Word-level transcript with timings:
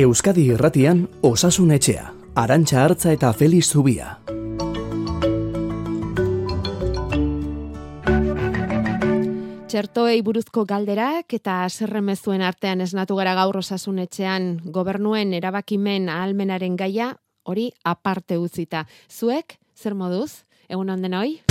Euskadi 0.00 0.46
Irratian 0.48 1.02
Osasun 1.20 1.74
Etxea, 1.74 2.06
Arantxa 2.40 2.78
Hartza 2.80 3.10
eta 3.12 3.34
Feliz 3.36 3.66
Zubia. 3.68 4.14
Txertoei 9.68 10.22
buruzko 10.24 10.64
galderak 10.64 11.36
eta 11.36 11.58
zerremezuen 11.68 12.40
artean 12.40 12.80
esnatu 12.80 13.20
gara 13.20 13.36
gaur 13.36 13.60
osasun 13.60 14.00
etxean 14.06 14.48
gobernuen 14.72 15.36
erabakimen 15.36 16.08
ahalmenaren 16.08 16.80
gaia 16.80 17.12
hori 17.44 17.68
aparte 17.84 18.40
utzita. 18.40 18.86
Zuek, 19.12 19.58
zer 19.76 19.92
moduz? 19.92 20.46
Egun 20.72 20.96
onden 20.96 21.20
hoi? 21.20 21.49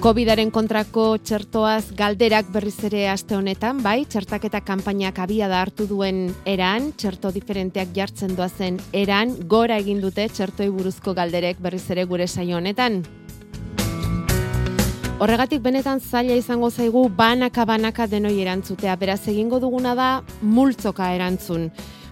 Covidaren 0.00 0.48
kontrako 0.48 1.18
txertoaz 1.20 1.90
galderak 1.92 2.46
berriz 2.54 2.78
ere 2.88 3.02
aste 3.12 3.34
honetan, 3.36 3.82
bai, 3.84 4.06
txertaketa 4.08 4.62
kanpainak 4.64 5.18
abia 5.20 5.44
da 5.44 5.58
hartu 5.60 5.84
duen 5.84 6.22
eran, 6.48 6.86
txerto 6.96 7.28
diferenteak 7.34 7.92
jartzen 7.92 8.32
doazen 8.38 8.78
eran, 8.96 9.34
gora 9.44 9.76
egin 9.76 10.00
dute 10.00 10.24
txertoi 10.32 10.70
buruzko 10.72 11.12
galderek 11.12 11.60
berriz 11.60 11.84
ere 11.92 12.06
gure 12.08 12.24
saio 12.24 12.56
honetan. 12.56 13.02
Horregatik 15.20 15.60
benetan 15.60 16.00
zaila 16.00 16.40
izango 16.40 16.72
zaigu 16.72 17.04
banaka 17.12 17.68
banaka 17.68 18.08
denoi 18.08 18.38
erantzutea, 18.40 18.96
beraz 18.96 19.20
egingo 19.28 19.60
duguna 19.60 19.92
da 19.94 20.10
multzoka 20.40 21.12
erantzun 21.12 21.68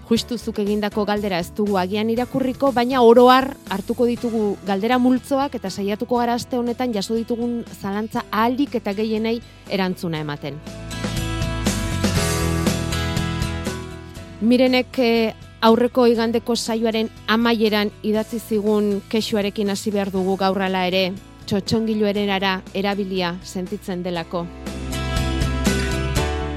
justuzuk 0.08 0.58
egindako 0.62 1.04
galdera 1.04 1.38
ez 1.42 1.50
dugu 1.54 1.76
agian 1.78 2.08
irakurriko, 2.10 2.72
baina 2.72 3.02
oroar 3.04 3.50
hartuko 3.68 4.06
ditugu 4.08 4.56
galdera 4.66 4.98
multzoak 4.98 5.54
eta 5.58 5.70
saiatuko 5.70 6.18
gara 6.22 6.34
aste 6.34 6.56
honetan 6.56 6.94
jaso 6.94 7.14
ditugun 7.14 7.64
zalantza 7.80 8.24
ahalik 8.30 8.78
eta 8.80 8.94
gehienei 8.96 9.40
erantzuna 9.68 10.22
ematen. 10.24 10.56
Mirenek 14.40 14.98
eh, 15.02 15.34
aurreko 15.60 16.06
igandeko 16.06 16.56
saioaren 16.56 17.10
amaieran 17.26 17.90
idatzi 18.02 18.38
zigun 18.38 19.02
kexuarekin 19.10 19.74
hasi 19.74 19.90
behar 19.90 20.12
dugu 20.14 20.38
gaurrala 20.38 20.86
ere, 20.86 21.10
txotxongiloaren 21.48 22.30
ara 22.30 22.60
erabilia 22.74 23.34
sentitzen 23.42 24.04
delako. 24.06 24.46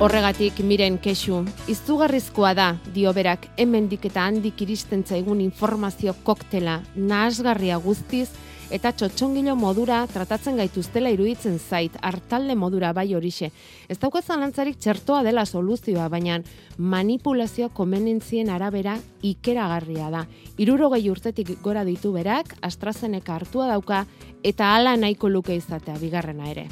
Horregatik 0.02 0.64
miren 0.66 0.96
kexu, 0.98 1.44
izugarrizkoa 1.70 2.56
da, 2.58 2.72
dio 2.90 3.12
berak, 3.14 3.44
hemendik 3.62 4.08
eta 4.10 4.24
handik 4.26 4.64
iristen 4.66 5.04
zaigun 5.06 5.44
informazio 5.44 6.16
koktela, 6.26 6.80
nahasgarria 6.96 7.78
guztiz, 7.84 8.32
eta 8.74 8.96
txotxongilo 8.98 9.54
modura 9.54 10.00
tratatzen 10.10 10.58
gaituztela 10.58 11.14
iruditzen 11.14 11.62
zait, 11.62 12.02
hartalde 12.02 12.58
modura 12.58 12.96
bai 12.98 13.12
horixe. 13.14 13.52
Ez 13.86 14.00
daukazan 14.02 14.42
lantzarik 14.42 14.82
txertoa 14.82 15.22
dela 15.22 15.46
soluzioa, 15.46 16.10
baina 16.10 16.42
manipulazio 16.82 17.70
komenentzien 17.70 18.50
arabera 18.50 18.98
ikeragarria 19.22 20.10
da. 20.10 20.26
Iruro 20.58 20.90
gehi 20.96 21.14
urtetik 21.14 21.60
gora 21.62 21.86
ditu 21.86 22.18
berak, 22.18 22.58
AstraZeneca 22.66 23.38
hartua 23.38 23.70
dauka, 23.70 24.08
eta 24.42 24.74
hala 24.74 24.98
nahiko 24.98 25.30
luke 25.30 25.54
izatea, 25.54 26.02
bigarrena 26.02 26.50
ere. 26.50 26.72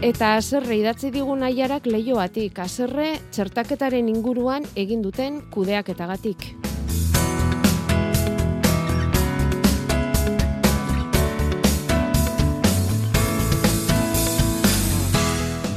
Eta 0.00 0.30
aserre 0.38 0.78
idatzi 0.80 1.10
digun 1.12 1.42
aiarak 1.44 1.84
lehioatik, 1.84 2.56
aserre 2.62 3.18
txertaketaren 3.36 4.06
inguruan 4.08 4.64
egin 4.72 5.02
duten 5.04 5.42
kudeaketagatik. 5.52 6.46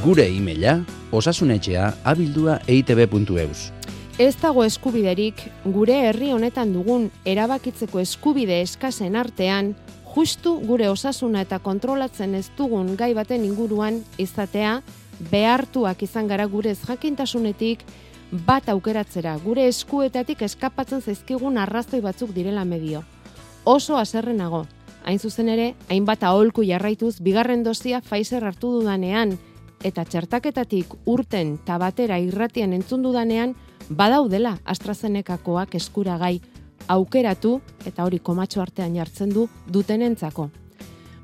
Gure 0.06 0.24
e-maila 0.24 0.78
osasunetxea 1.12 1.92
abildua 2.08 2.62
eitb.eus. 2.64 3.68
Ez 4.16 4.34
dago 4.40 4.64
eskubiderik, 4.64 5.50
gure 5.68 6.00
herri 6.08 6.32
honetan 6.32 6.72
dugun 6.72 7.10
erabakitzeko 7.28 8.00
eskubide 8.00 8.62
eskasen 8.64 9.20
artean, 9.20 9.74
justu 10.14 10.60
gure 10.62 10.88
osasuna 10.88 11.42
eta 11.42 11.58
kontrolatzen 11.58 12.34
ez 12.38 12.46
dugun 12.56 12.94
gai 12.96 13.12
baten 13.14 13.44
inguruan 13.44 14.02
izatea, 14.18 14.80
behartuak 15.30 16.02
izan 16.06 16.28
gara 16.30 16.46
gure 16.46 16.70
ezjakintasunetik 16.70 17.82
bat 18.46 18.68
aukeratzera, 18.68 19.36
gure 19.44 19.66
eskuetatik 19.68 20.42
eskapatzen 20.42 21.02
zaizkigun 21.02 21.58
arrazoi 21.58 22.00
batzuk 22.00 22.30
direla 22.34 22.64
medio. 22.64 23.02
Oso 23.64 23.96
aserrenago, 23.96 24.64
hain 25.04 25.18
zuzen 25.18 25.48
ere, 25.48 25.74
hainbat 25.88 26.22
aholku 26.22 26.64
jarraituz, 26.66 27.18
bigarren 27.20 27.62
dozia 27.64 28.00
Pfizer 28.00 28.44
hartu 28.44 28.72
dudanean, 28.78 29.36
eta 29.84 30.04
txertaketatik 30.04 30.94
urten 31.06 31.58
tabatera 31.66 32.18
irratian 32.18 32.72
entzun 32.72 33.02
dudanean, 33.02 33.54
badaudela 33.88 34.58
AstraZenecakoak 34.64 35.74
eskuragai, 35.74 36.40
aukeratu 36.88 37.60
eta 37.86 38.04
hori 38.04 38.18
komatxo 38.18 38.62
artean 38.62 38.94
jartzen 38.96 39.30
du 39.30 39.48
dutenentzako. 39.66 40.48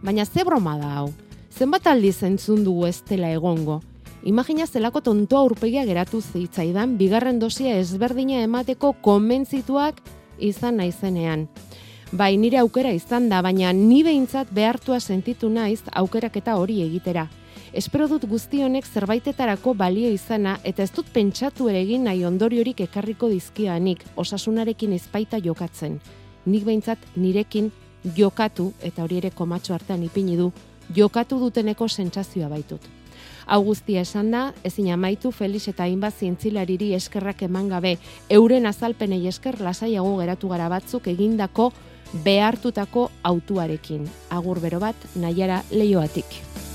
Baina 0.02 0.24
ze 0.24 0.44
broma 0.44 0.76
da 0.78 0.94
hau? 0.98 1.10
Zenbat 1.50 1.86
aldiz 1.86 2.22
entzun 2.22 2.64
dugu 2.64 2.86
ez 2.86 3.02
dela 3.08 3.30
egongo? 3.30 3.80
Imagina 4.22 4.66
zelako 4.66 5.00
tontoa 5.00 5.42
urpegia 5.42 5.84
geratu 5.84 6.20
zitzaidan 6.20 6.96
bigarren 6.98 7.38
dosia 7.38 7.76
ezberdina 7.80 8.42
emateko 8.44 8.92
konbentzituak 9.02 10.00
izan 10.38 10.76
naizenean. 10.76 11.48
Bai, 12.12 12.36
nire 12.36 12.58
aukera 12.58 12.92
izan 12.92 13.28
da, 13.28 13.40
baina 13.40 13.72
ni 13.72 14.02
behintzat 14.02 14.50
behartua 14.52 15.00
sentitu 15.00 15.48
naiz 15.48 15.82
aukeraketa 15.92 16.56
hori 16.58 16.82
egitera 16.82 17.28
espero 17.72 18.08
dut 18.08 18.24
guzti 18.28 18.62
honek 18.62 18.86
zerbaitetarako 18.86 19.74
balio 19.74 20.10
izana 20.10 20.58
eta 20.64 20.82
ez 20.82 20.90
dut 20.94 21.10
pentsatu 21.12 21.68
ere 21.68 21.80
egin 21.82 22.04
nahi 22.04 22.24
ondoriorik 22.24 22.80
ekarriko 22.86 23.28
dizkianik 23.28 24.04
osasunarekin 24.16 24.92
ezpaita 24.92 25.38
jokatzen. 25.38 26.00
Nik 26.46 26.64
behintzat 26.64 26.98
nirekin 27.16 27.70
jokatu 28.16 28.72
eta 28.82 29.04
hori 29.04 29.18
ere 29.18 29.30
komatxo 29.30 29.74
artean 29.74 30.02
ipini 30.02 30.36
du 30.36 30.52
jokatu 30.94 31.38
duteneko 31.38 31.88
sentsazioa 31.88 32.48
baitut. 32.48 32.80
Hau 33.46 33.62
guztia 33.64 34.02
esan 34.06 34.30
da, 34.30 34.52
ezin 34.64 34.92
amaitu 34.94 35.32
Felix 35.34 35.68
eta 35.68 35.84
hainbat 35.84 36.14
zientzilariri 36.14 36.92
eskerrak 36.94 37.42
eman 37.42 37.68
gabe, 37.68 37.96
euren 38.28 38.66
azalpenei 38.66 39.26
esker 39.26 39.60
lasaiago 39.60 40.16
geratu 40.20 40.48
gara 40.48 40.68
batzuk 40.68 41.08
egindako 41.10 41.72
behartutako 42.24 43.10
autuarekin. 43.22 44.08
Agur 44.30 44.60
bero 44.60 44.80
bat, 44.80 44.96
nahiara 45.14 45.62
leioatik. 45.70 46.69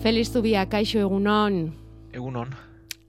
Feliz 0.00 0.30
Zubia, 0.32 0.62
kaixo 0.64 0.96
egunon. 0.96 1.56
Egunon. 2.16 2.54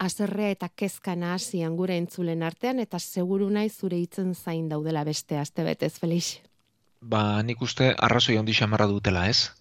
Azerre 0.04 0.50
eta 0.52 0.68
kezka 0.68 1.14
nahasian 1.16 1.78
gure 1.80 1.96
entzulen 1.96 2.44
artean, 2.44 2.82
eta 2.84 3.00
seguru 3.00 3.48
nahi 3.48 3.70
zure 3.72 3.96
hitzen 3.96 4.34
zain 4.36 4.66
daudela 4.68 5.06
beste 5.08 5.38
azte 5.40 5.64
betez, 5.64 5.94
Felix. 6.02 6.42
Ba, 7.00 7.22
nik 7.48 7.64
uste 7.64 7.94
arrazoi 7.96 8.36
handi 8.42 8.52
xamarra 8.58 8.90
dutela, 8.92 9.24
ez? 9.32 9.54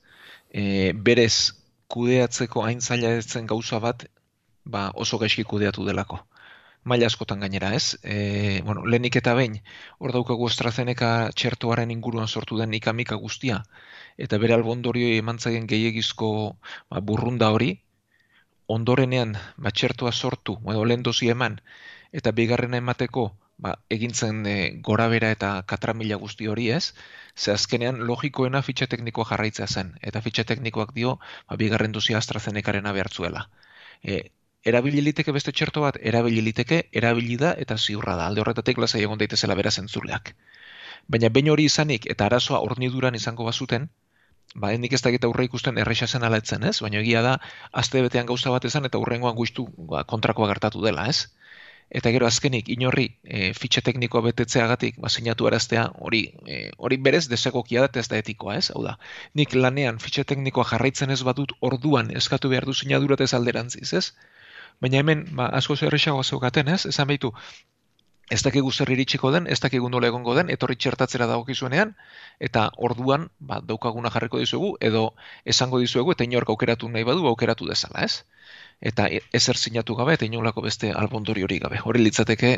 E, 0.50 0.90
berez, 0.92 1.54
kudeatzeko 1.86 2.64
hain 2.66 2.82
zaila 2.82 3.14
etzen 3.20 3.46
gauza 3.46 3.78
bat, 3.78 4.08
ba, 4.64 4.88
oso 5.06 5.22
gaizki 5.22 5.46
kudeatu 5.46 5.86
delako. 5.86 6.18
Maila 6.82 7.06
askotan 7.06 7.46
gainera, 7.46 7.70
ez? 7.78 7.94
E, 8.02 8.58
bueno, 8.66 8.82
lehenik 8.90 9.20
eta 9.22 9.36
behin, 9.38 9.60
hor 10.02 10.18
daukagu 10.18 10.50
estrazeneka 10.50 11.30
txertuaren 11.38 11.94
inguruan 11.94 12.26
sortu 12.26 12.58
den 12.58 12.74
ikamika 12.74 13.22
guztia, 13.22 13.62
eta 14.26 14.38
bere 14.42 14.54
albondorioi 14.56 15.18
emantzaien 15.18 15.66
gehiagizko 15.70 16.30
ba, 16.90 17.00
burrunda 17.10 17.50
hori, 17.56 17.70
ondorenean 18.70 19.36
batxertua 19.66 20.12
sortu, 20.12 20.58
edo 20.72 20.84
lehen 20.86 21.06
dozi 21.06 21.30
eman, 21.34 21.60
eta 22.20 22.32
bigarrena 22.40 22.78
emateko 22.82 23.30
ba, 23.64 23.74
egintzen 23.96 24.42
e, 24.46 24.56
gora 24.88 25.06
bera 25.12 25.30
eta 25.36 25.50
katramila 25.72 26.18
guzti 26.22 26.48
hori 26.52 26.68
ez, 26.76 26.92
ze 27.36 27.52
azkenean 27.52 28.02
logikoena 28.10 28.62
fitxa 28.66 28.88
teknikoa 28.94 29.26
jarraitzea 29.30 29.66
zen, 29.66 29.94
eta 30.10 30.22
fitxa 30.26 30.44
teknikoak 30.52 30.94
dio 30.96 31.16
ba, 31.22 31.58
bigarren 31.64 31.96
dozi 31.96 32.16
AstraZenecaren 32.20 32.86
abertzuela. 32.92 33.48
E, 34.02 34.20
erabiliteke 34.72 35.32
beste 35.32 35.52
txerto 35.56 35.84
bat, 35.86 35.98
erabiliteke, 36.12 36.82
erabilida 37.02 37.54
eta 37.64 37.76
ziurra 37.78 38.16
da, 38.16 38.28
alde 38.28 38.44
horretatik 38.44 38.80
lasai 38.84 39.02
egon 39.06 39.20
daitezela 39.20 39.56
bera 39.60 39.70
zentzuleak. 39.70 40.34
Baina 41.08 41.30
bain 41.36 41.48
hori 41.50 41.66
izanik 41.68 42.06
eta 42.14 42.26
arazoa 42.28 42.60
orniduran 42.66 43.16
izango 43.18 43.46
bazuten, 43.48 43.88
ba, 44.54 44.72
nik 44.76 44.92
ez 44.92 45.02
dakit 45.02 45.24
aurre 45.24 45.44
ikusten 45.46 45.78
erresa 45.78 46.06
zen 46.06 46.24
aletzen, 46.26 46.64
ez? 46.66 46.78
Baina 46.82 47.00
egia 47.00 47.22
da, 47.22 47.36
azte 47.82 48.02
betean 48.02 48.26
gauza 48.26 48.50
bat 48.50 48.64
ezan 48.64 48.88
eta 48.88 48.98
urrengoan 48.98 49.36
guiztu 49.36 49.68
ba, 49.90 50.04
kontrakoa 50.04 50.48
gertatu 50.50 50.82
dela, 50.82 51.06
ez? 51.06 51.28
Eta 51.90 52.12
gero 52.14 52.26
azkenik, 52.26 52.68
inorri, 52.70 53.08
e, 53.24 53.50
fitxe 53.58 53.82
teknikoa 53.86 54.22
betetzeagatik, 54.28 55.00
ba, 55.02 55.10
sinatu 55.10 55.48
eraztea, 55.50 55.88
hori, 55.98 56.22
e, 56.46 56.60
hori 56.78 56.98
berez, 57.02 57.24
desegokia 57.30 57.86
da, 57.86 58.02
ez 58.02 58.06
da 58.10 58.20
etikoa, 58.22 58.58
ez? 58.62 58.70
Hau 58.74 58.84
da, 58.86 58.96
nik 59.34 59.56
lanean 59.58 59.98
fitxe 60.02 60.24
teknikoa 60.32 60.66
jarraitzen 60.70 61.10
ez 61.10 61.22
badut 61.26 61.56
orduan 61.70 62.12
eskatu 62.22 62.52
behar 62.52 62.68
du 62.68 62.74
sinadurat 62.74 63.20
ez 63.26 63.32
alderantziz, 63.34 63.90
ez? 64.02 64.12
Baina 64.80 65.02
hemen, 65.02 65.26
ba, 65.36 65.50
asko 65.58 65.76
zer 65.76 65.90
erresagoa 65.90 66.22
zeugaten, 66.24 66.70
ez? 66.70 66.84
Esan 66.92 67.10
behitu, 67.10 67.32
ez 68.30 68.40
dakigu 68.46 68.70
zer 68.70 68.90
iritsiko 68.94 69.32
den, 69.34 69.46
ez 69.50 69.58
dakigu 69.62 69.88
nola 69.90 70.08
egongo 70.10 70.34
den, 70.38 70.50
etorri 70.54 70.76
txertatzera 70.78 71.26
dagokizuenean, 71.30 71.94
eta 72.48 72.68
orduan, 72.88 73.26
ba, 73.50 73.58
daukaguna 73.72 74.12
jarriko 74.14 74.38
dizuegu, 74.42 74.70
edo 74.90 75.02
esango 75.54 75.80
dizuegu, 75.82 76.14
eta 76.14 76.26
inork 76.28 76.52
aukeratu 76.54 76.88
nahi 76.94 77.06
badu, 77.08 77.26
aukeratu 77.32 77.68
dezala, 77.68 78.06
ez? 78.06 78.22
Eta 78.92 79.08
e, 79.10 79.20
ezer 79.36 79.58
sinatu 79.58 79.98
gabe, 79.98 80.14
eta 80.16 80.28
inolako 80.30 80.64
beste 80.68 80.92
albondori 81.02 81.44
hori 81.46 81.58
gabe. 81.64 81.82
Hori 81.84 82.04
litzateke, 82.06 82.52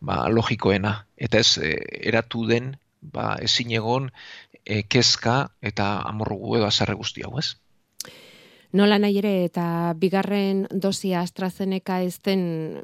ba, 0.00 0.20
logikoena. 0.28 0.94
Eta 1.16 1.40
ez, 1.40 1.56
e, 1.58 1.72
eratu 2.12 2.44
den, 2.52 2.74
ba, 3.00 3.34
ezin 3.48 3.72
egon, 3.80 4.12
e, 4.64 4.82
kezka, 4.96 5.38
eta 5.72 5.94
amorrugu 6.12 6.60
edo 6.60 6.68
azarre 6.68 6.98
guzti 7.00 7.24
hau, 7.24 7.38
ez? 7.40 7.54
Nola 8.76 8.98
nahi 9.00 9.14
ere 9.22 9.30
eta 9.46 9.94
bigarren 9.96 10.66
dosia 10.84 11.22
AstraZeneca 11.24 12.00
ez 12.04 12.18
den 12.26 12.42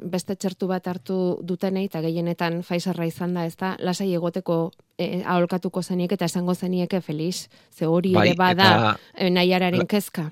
beste 0.09 0.33
txertu 0.39 0.65
bat 0.71 0.87
hartu 0.89 1.17
dutenei 1.45 1.83
eta 1.85 2.01
gehienetan 2.01 2.61
Pfizerra 2.63 3.05
izan 3.05 3.35
da, 3.37 3.43
ez 3.45 3.53
da, 3.59 3.73
lasai 3.77 4.07
egoteko 4.17 4.57
e, 4.97 5.21
aholkatuko 5.21 5.83
zeniek 5.83 6.15
eta 6.15 6.25
esango 6.31 6.55
zenieke 6.55 7.01
feliz. 7.01 7.49
Ze 7.69 7.85
hori 7.85 8.15
ere 8.15 8.33
bai, 8.33 8.39
bada 8.41 8.69
eta, 8.71 8.95
e, 9.13 9.29
nahiararen 9.29 9.85
kezka. 9.85 10.29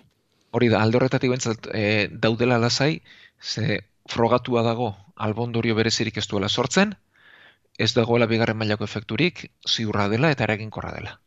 Hori 0.52 0.72
da, 0.74 0.82
alde 0.82 0.98
horretatik 0.98 1.30
bentsat 1.36 1.70
e, 1.74 1.86
daudela 2.26 2.58
lasai, 2.58 3.02
ze 3.42 3.84
frogatua 4.10 4.64
dago 4.66 4.96
albondorio 5.16 5.76
berezirik 5.78 6.18
ez 6.18 6.28
duela 6.32 6.50
sortzen, 6.50 6.96
ez 7.78 7.94
dagoela 7.94 8.26
bigarren 8.26 8.58
mailako 8.58 8.90
efekturik, 8.90 9.52
ziurra 9.68 10.10
dela 10.10 10.34
eta 10.34 10.50
eraginkorra 10.50 10.96
dela. 10.98 11.20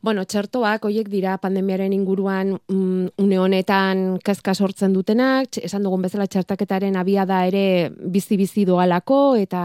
Bueno, 0.00 0.22
txertoak 0.24 0.86
hoiek 0.88 1.10
dira 1.12 1.34
pandemiaren 1.36 1.92
inguruan 1.92 2.54
mm, 2.56 3.20
une 3.20 3.36
honetan 3.36 3.98
kezka 4.24 4.54
sortzen 4.54 4.94
dutenak, 4.96 5.58
esan 5.60 5.84
dugun 5.84 6.00
bezala 6.00 6.24
txertaketaren 6.24 6.94
abiada 6.96 7.42
ere 7.44 7.90
bizi-bizi 7.92 8.64
doalako 8.64 9.18
eta 9.36 9.60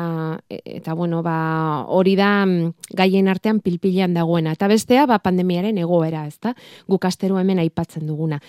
eta 0.49 0.93
bueno, 0.93 1.21
ba, 1.23 1.85
hori 1.87 2.17
da 2.19 2.43
mm, 2.43 2.73
gaien 2.99 3.29
artean 3.31 3.61
pilpilean 3.63 4.11
dagoena. 4.17 4.57
Eta 4.59 4.67
bestea, 4.67 5.05
ba, 5.07 5.21
pandemiaren 5.23 5.79
egoera, 5.79 6.25
ezta? 6.27 6.51
Guk 6.91 7.07
astero 7.07 7.39
hemen 7.39 7.63
aipatzen 7.63 8.03
duguna. 8.03 8.41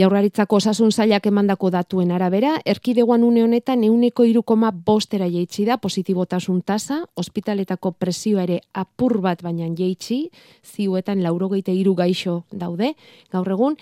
Jaurlaritzako 0.00 0.62
osasun 0.62 0.96
zailak 0.96 1.28
emandako 1.28 1.68
datuen 1.76 2.16
arabera, 2.16 2.54
erkidegoan 2.64 3.20
une 3.22 3.44
honetan 3.44 3.84
euneko 3.84 4.24
irukoma 4.24 4.72
bostera 4.72 5.28
jeitsi 5.28 5.68
da 5.68 5.76
positibotasun 5.76 6.64
tasa, 6.64 7.02
ospitaletako 7.20 7.92
presioa 8.00 8.48
ere 8.48 8.62
apur 8.72 9.20
bat 9.20 9.44
baina 9.44 9.68
jeitsi, 9.76 10.22
ziuetan 10.64 11.20
lau 11.20 11.33
laurogeite 11.34 11.74
iru 11.74 11.94
gaixo 11.98 12.44
daude, 12.52 12.94
gaur 13.32 13.50
egun, 13.50 13.76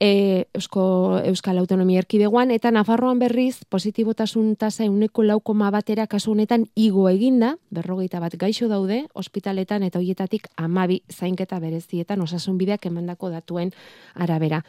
e, 0.00 0.46
Eusko, 0.54 1.20
Euskal 1.24 1.58
Autonomia 1.58 2.00
Erkidegoan, 2.00 2.50
eta 2.50 2.70
Nafarroan 2.70 3.20
berriz, 3.20 3.60
positibotasun 3.68 4.56
tasa 4.56 4.84
euneko 4.84 5.22
laukoma 5.22 5.70
batera 5.70 6.06
kasu 6.06 6.32
honetan 6.32 6.66
igo 6.74 7.08
eginda, 7.10 7.54
berrogeita 7.70 8.20
bat 8.20 8.34
gaixo 8.40 8.68
daude, 8.68 9.04
ospitaletan 9.14 9.84
eta 9.86 10.00
hoietatik 10.00 10.48
amabi 10.56 11.02
zainketa 11.12 11.60
berezietan 11.60 12.20
osasun 12.20 12.58
bideak 12.58 12.86
emandako 12.86 13.30
datuen 13.30 13.72
arabera. 14.14 14.64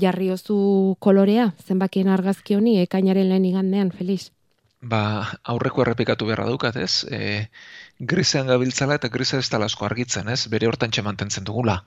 Jarri 0.00 0.30
ozu 0.32 0.96
kolorea, 0.98 1.52
zenbakien 1.66 2.08
argazki 2.08 2.56
honi, 2.56 2.78
ekainaren 2.80 3.28
lehen 3.28 3.44
igandean, 3.44 3.92
Feliz? 3.92 4.32
Ba, 4.80 5.36
aurreko 5.44 5.82
errepikatu 5.84 6.24
beharra 6.24 6.46
dukat, 6.48 6.78
ez? 6.80 7.04
E, 7.12 7.50
grisean 8.00 8.46
gabiltzala 8.48 8.96
eta 8.96 9.08
grisa 9.12 9.38
ez 9.38 9.48
talasko 9.52 9.84
argitzen, 9.84 10.28
ez? 10.32 10.46
Bere 10.48 10.66
hortan 10.66 10.90
mantentzen 11.04 11.44
dugula. 11.44 11.84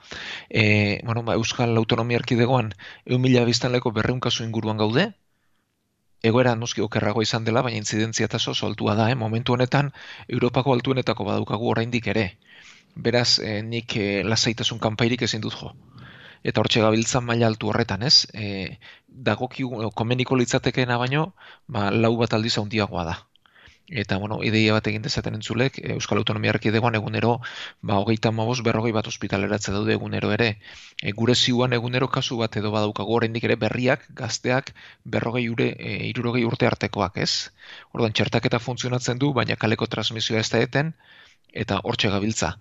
E, 0.49 1.01
bueno, 1.03 1.23
ba, 1.23 1.33
Euskal 1.33 1.75
Autonomia 1.77 2.17
Erkidegoan 2.17 2.73
eun 3.05 3.21
mila 3.21 3.43
biztanleko 3.45 3.91
berreun 3.91 4.19
kasu 4.19 4.43
inguruan 4.43 4.77
gaude, 4.77 5.13
egoera 6.21 6.55
noski 6.55 6.81
okerrago 6.81 7.21
izan 7.21 7.43
dela, 7.43 7.63
baina 7.63 7.77
intzidentzia 7.77 8.25
eta 8.29 8.37
oso 8.37 8.67
altua 8.67 8.95
da, 8.95 9.09
eh? 9.09 9.15
momentu 9.15 9.53
honetan 9.53 9.91
Europako 10.27 10.73
altuenetako 10.73 11.25
badaukagu 11.25 11.69
oraindik 11.71 12.07
ere. 12.07 12.37
Beraz, 12.95 13.39
e, 13.39 13.61
nik 13.63 13.97
e, 13.97 14.23
lasaitasun 14.23 14.79
kanpairik 14.79 15.23
ezin 15.23 15.41
dut 15.41 15.57
jo. 15.57 15.73
Eta 16.43 16.61
hortxe 16.61 16.81
gabiltzan 16.81 17.25
maila 17.25 17.47
altu 17.47 17.69
horretan, 17.71 18.03
ez? 18.03 18.27
E, 18.33 18.77
dagoki 19.07 19.65
komeniko 19.95 20.35
litzatekeena 20.35 20.97
baino, 21.01 21.33
ba, 21.67 21.89
lau 21.91 22.17
bat 22.21 22.33
aldiz 22.37 22.57
handiagoa 22.59 23.05
da 23.09 23.21
eta 23.89 24.17
bueno, 24.17 24.39
ideia 24.43 24.73
bat 24.73 24.87
egin 24.87 25.03
dezaten 25.03 25.35
entzulek, 25.35 25.79
Euskal 25.95 26.21
Autonomia 26.21 26.53
Erkidegoan 26.53 26.95
egunero, 26.95 27.33
ba, 27.81 27.97
hogeita 27.99 28.31
mabos, 28.31 28.61
berrogei 28.63 28.93
bat 28.95 29.07
ospitaleratze 29.11 29.73
daude 29.75 29.93
egunero 29.93 30.31
ere. 30.31 30.49
E, 31.01 31.11
gure 31.11 31.35
ziuan 31.35 31.73
egunero 31.73 32.07
kasu 32.07 32.37
bat 32.39 32.55
edo 32.57 32.71
badaukago 32.71 33.17
oraindik 33.19 33.43
ere 33.49 33.57
berriak, 33.59 34.05
gazteak, 34.15 34.73
berrogei 35.03 35.49
ure, 35.49 35.69
e, 35.77 35.97
irurogei 36.07 36.45
urte 36.47 36.67
artekoak, 36.69 37.17
ez? 37.17 37.51
Ordan 37.91 38.15
txertaketa 38.15 38.59
funtzionatzen 38.59 39.19
du, 39.19 39.33
baina 39.33 39.59
kaleko 39.59 39.87
transmisioa 39.87 40.39
ez 40.39 40.49
da 40.49 40.63
eten, 40.63 40.93
eta 41.53 41.81
hortxe 41.83 42.09
gabiltza. 42.09 42.55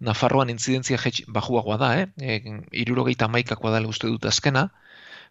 Nafarroan 0.00 0.50
intzidentzia 0.54 0.98
jetx 1.02 1.26
bajuagoa 1.26 1.76
da, 1.82 1.92
eh? 1.98 2.06
E, 2.22 2.58
irurogei 2.84 3.18
tamaikakoa 3.18 3.74
da 3.74 3.86
uste 3.88 4.06
dut 4.06 4.30
azkena, 4.30 4.68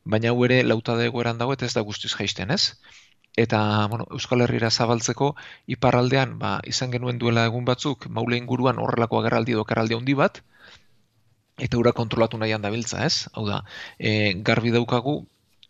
baina 0.03 0.29
hau 0.31 0.43
ere 0.45 0.61
lauta 0.63 0.99
egoeran 1.03 1.37
dago 1.39 1.55
eta 1.55 1.65
ez 1.65 1.73
da 1.73 1.81
guztiz 1.87 2.13
jaisten, 2.13 2.51
ez? 2.51 2.75
Eta 3.37 3.87
bueno, 3.87 4.07
Euskal 4.11 4.41
Herriera 4.41 4.69
zabaltzeko 4.71 5.35
iparraldean 5.77 6.37
ba, 6.41 6.57
izan 6.65 6.91
genuen 6.91 7.19
duela 7.21 7.45
egun 7.45 7.65
batzuk 7.69 8.09
maule 8.09 8.39
inguruan 8.41 8.81
horrelako 8.81 9.21
agerraldi 9.21 9.53
edo 9.55 9.63
agerraldi 9.67 9.95
handi 9.95 10.15
bat 10.17 10.41
eta 11.57 11.77
ura 11.77 11.93
kontrolatu 11.97 12.37
nahian 12.37 12.61
dabiltza, 12.61 13.05
ez? 13.05 13.29
Hau 13.33 13.45
da, 13.47 13.63
e, 13.97 14.33
garbi 14.49 14.73
daukagu 14.73 15.15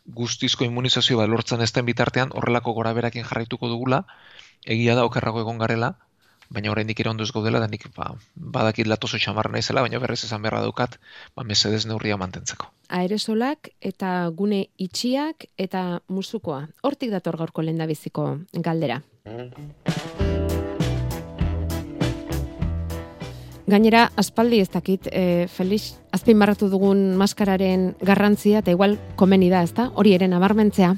guztizko 0.07 0.65
immunizazio 0.67 1.19
bat 1.19 1.29
lortzen 1.31 1.63
ezten 1.63 1.85
bitartean 1.87 2.31
horrelako 2.33 2.73
goraberakin 2.79 3.27
jarraituko 3.27 3.69
dugula, 3.71 4.03
egia 4.65 4.95
da 4.95 5.05
okerrago 5.07 5.43
egon 5.43 5.59
garela, 5.63 5.93
baina 6.49 6.71
oraindik 6.71 6.99
ere 6.99 7.09
ondo 7.09 7.23
ez 7.23 7.31
gaudela 7.35 7.59
da 7.59 7.67
nik 7.67 7.88
ba, 7.95 8.13
badakit 8.35 8.88
latoso 8.88 9.19
xamarra 9.19 9.51
naizela, 9.51 9.81
baina 9.81 9.99
berrez 9.99 10.23
esan 10.23 10.41
beharra 10.41 10.61
daukat, 10.65 10.99
ba 11.35 11.44
mesedez 11.44 11.85
neurria 11.85 12.17
mantentzeko. 12.17 12.71
Aeresolak 12.89 13.71
eta 13.81 14.29
gune 14.35 14.67
itxiak 14.77 15.49
eta 15.57 16.01
musukoa. 16.07 16.67
Hortik 16.83 17.11
dator 17.11 17.38
gaurko 17.38 17.61
lendabiziko 17.61 18.38
galdera. 18.53 19.01
Gainera, 23.67 24.05
aspaldi 24.15 24.61
ez 24.63 24.69
dakit, 24.71 25.09
e, 25.11 25.47
Felix, 25.51 25.97
azpimarratu 26.15 26.69
dugun 26.71 27.17
maskararen 27.19 27.97
garrantzia, 28.00 28.61
eta 28.63 28.71
igual 28.71 28.95
komeni 29.19 29.50
da, 29.51 29.59
ezta? 29.67 29.89
Hori 30.00 30.13
eren 30.15 30.31
abarmentzea. 30.38 30.93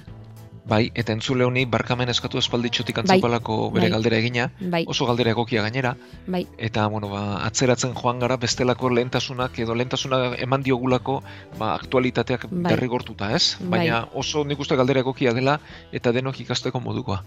Bai, 0.69 0.91
eta 0.93 1.13
entzule 1.15 1.45
honi 1.47 1.63
barkamen 1.65 2.11
eskatu 2.13 2.37
espalditxotik 2.37 2.99
antzapalako 3.01 3.55
bai, 3.57 3.73
bere 3.73 3.87
bai, 3.87 3.91
galdera 3.95 4.17
egina, 4.21 4.45
bai. 4.61 4.83
oso 4.87 5.07
galdera 5.09 5.33
egokia 5.33 5.63
gainera. 5.65 5.95
Bai. 6.27 6.43
Eta, 6.69 6.85
bueno, 6.93 7.09
ba, 7.09 7.23
atzeratzen 7.47 7.95
joan 7.97 8.21
gara 8.21 8.37
bestelako 8.37 8.91
lehentasunak 8.93 9.57
edo 9.65 9.75
lehentasuna 9.75 10.35
eman 10.37 10.65
diogulako 10.65 11.19
ba, 11.57 11.73
aktualitateak 11.73 12.45
bai. 12.51 12.69
derrigortuta, 12.69 13.31
ez? 13.35 13.57
Bai. 13.59 13.79
Baina 13.79 14.03
oso 14.13 14.43
nik 14.45 14.61
uste 14.61 14.77
galdera 14.77 15.01
egokia 15.01 15.33
dela 15.33 15.57
eta 15.91 16.13
denok 16.13 16.43
ikasteko 16.45 16.83
modukoa. 16.85 17.23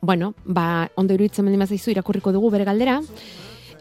Bueno, 0.00 0.32
ba, 0.44 0.88
ondo 0.96 1.14
iruditzen 1.14 1.44
mendimazaizu 1.44 1.92
irakurriko 1.92 2.32
dugu 2.32 2.50
bere 2.56 2.64
galdera 2.64 3.02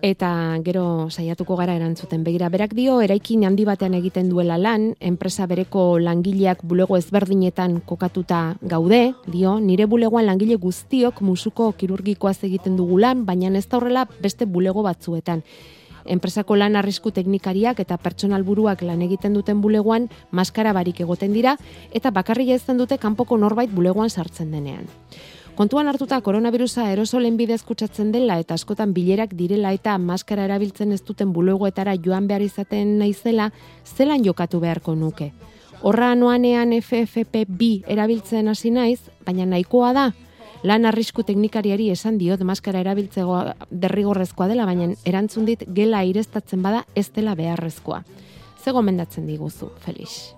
eta 0.01 0.57
gero 0.63 1.09
saiatuko 1.09 1.55
gara 1.55 1.75
erantzuten 1.75 2.23
begira. 2.23 2.49
Berak 2.49 2.73
dio, 2.75 2.99
eraikin 3.01 3.45
handi 3.45 3.65
batean 3.65 3.93
egiten 3.97 4.29
duela 4.29 4.57
lan, 4.57 4.93
enpresa 4.99 5.47
bereko 5.47 5.99
langileak 5.99 6.63
bulego 6.63 6.97
ezberdinetan 6.97 7.79
kokatuta 7.85 8.57
gaude, 8.61 9.13
dio, 9.27 9.59
nire 9.59 9.85
bulegoan 9.85 10.25
langile 10.25 10.55
guztiok 10.55 11.21
musuko 11.21 11.71
kirurgikoaz 11.77 12.37
egiten 12.43 12.77
dugu 12.77 12.99
lan, 12.99 13.25
baina 13.25 13.53
ez 13.57 13.67
da 13.69 13.77
horrela 13.77 14.07
beste 14.21 14.45
bulego 14.45 14.83
batzuetan. 14.83 15.43
Enpresako 16.05 16.55
lan 16.55 16.75
arrisku 16.75 17.09
teknikariak 17.11 17.79
eta 17.81 17.97
pertsonal 17.97 18.43
buruak 18.45 18.83
lan 18.85 19.01
egiten 19.01 19.33
duten 19.33 19.61
bulegoan 19.61 20.09
maskara 20.31 20.73
barik 20.73 21.01
egoten 21.01 21.33
dira 21.33 21.55
eta 21.93 22.11
bakarri 22.11 22.51
ezten 22.53 22.77
dute 22.77 22.99
kanpoko 23.01 23.37
norbait 23.41 23.71
bulegoan 23.73 24.09
sartzen 24.09 24.51
denean. 24.51 24.85
Kontuan 25.55 25.87
hartuta 25.87 26.17
koronavirusa 26.19 26.83
aerosolen 26.89 27.37
bidez 27.39 27.61
kutsatzen 27.63 28.09
dela 28.11 28.35
eta 28.41 28.57
askotan 28.59 28.91
bilerak 28.93 29.31
direla 29.39 29.69
eta 29.71 29.93
maskara 29.97 30.43
erabiltzen 30.49 30.91
ez 30.91 30.99
duten 31.07 31.29
bulegoetara 31.31 31.93
joan 31.95 32.25
behar 32.27 32.43
izaten 32.43 32.97
naizela, 32.99 33.45
zelan 33.85 34.25
jokatu 34.25 34.59
beharko 34.59 34.97
nuke. 34.99 35.29
Horra 35.81 36.09
noanean 36.19 36.73
FFP2 36.75 37.85
erabiltzen 37.87 38.51
hasi 38.51 38.73
naiz, 38.75 38.99
baina 39.23 39.45
nahikoa 39.47 39.93
da, 39.95 40.03
lan 40.67 40.89
arrisku 40.89 41.23
teknikariari 41.23 41.87
esan 41.93 42.17
diot 42.19 42.43
maskara 42.43 42.81
erabiltzego 42.83 43.37
derrigorrezkoa 43.71 44.49
dela, 44.51 44.65
baina 44.67 44.89
erantzun 45.05 45.45
dit 45.47 45.63
gela 45.77 46.03
irestatzen 46.03 46.65
bada 46.67 46.83
ez 46.95 47.07
dela 47.15 47.35
beharrezkoa. 47.35 48.01
Ze 48.59 48.75
gomendatzen 48.75 49.27
diguzu, 49.27 49.71
Felix? 49.79 50.33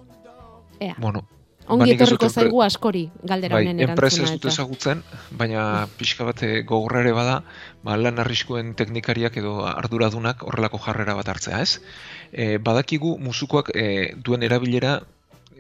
Ea. 0.80 0.94
Bueno, 1.02 1.26
Ongi 1.68 1.94
etorriko 1.94 2.30
zaigu 2.30 2.62
askori 2.64 3.04
galdera 3.28 3.58
bai, 3.58 3.66
honen 3.66 3.82
erantzuna. 3.84 4.28
Ez 4.28 4.36
dut 4.38 4.48
ezagutzen, 4.52 5.02
baina 5.40 5.64
pixka 6.00 6.28
bat 6.28 6.44
eh, 6.48 6.62
gogorra 6.68 7.02
ere 7.04 7.12
bada, 7.18 7.42
ba, 7.84 7.98
lan 8.00 8.24
arriskuen 8.24 8.72
teknikariak 8.80 9.38
edo 9.42 9.58
arduradunak 9.68 10.46
horrelako 10.48 10.80
jarrera 10.86 11.18
bat 11.20 11.32
hartzea, 11.34 11.60
ez? 11.66 11.84
E, 12.32 12.58
badakigu 12.64 13.18
musukoak 13.24 13.74
e, 13.76 13.88
duen 14.24 14.48
erabilera 14.48 15.02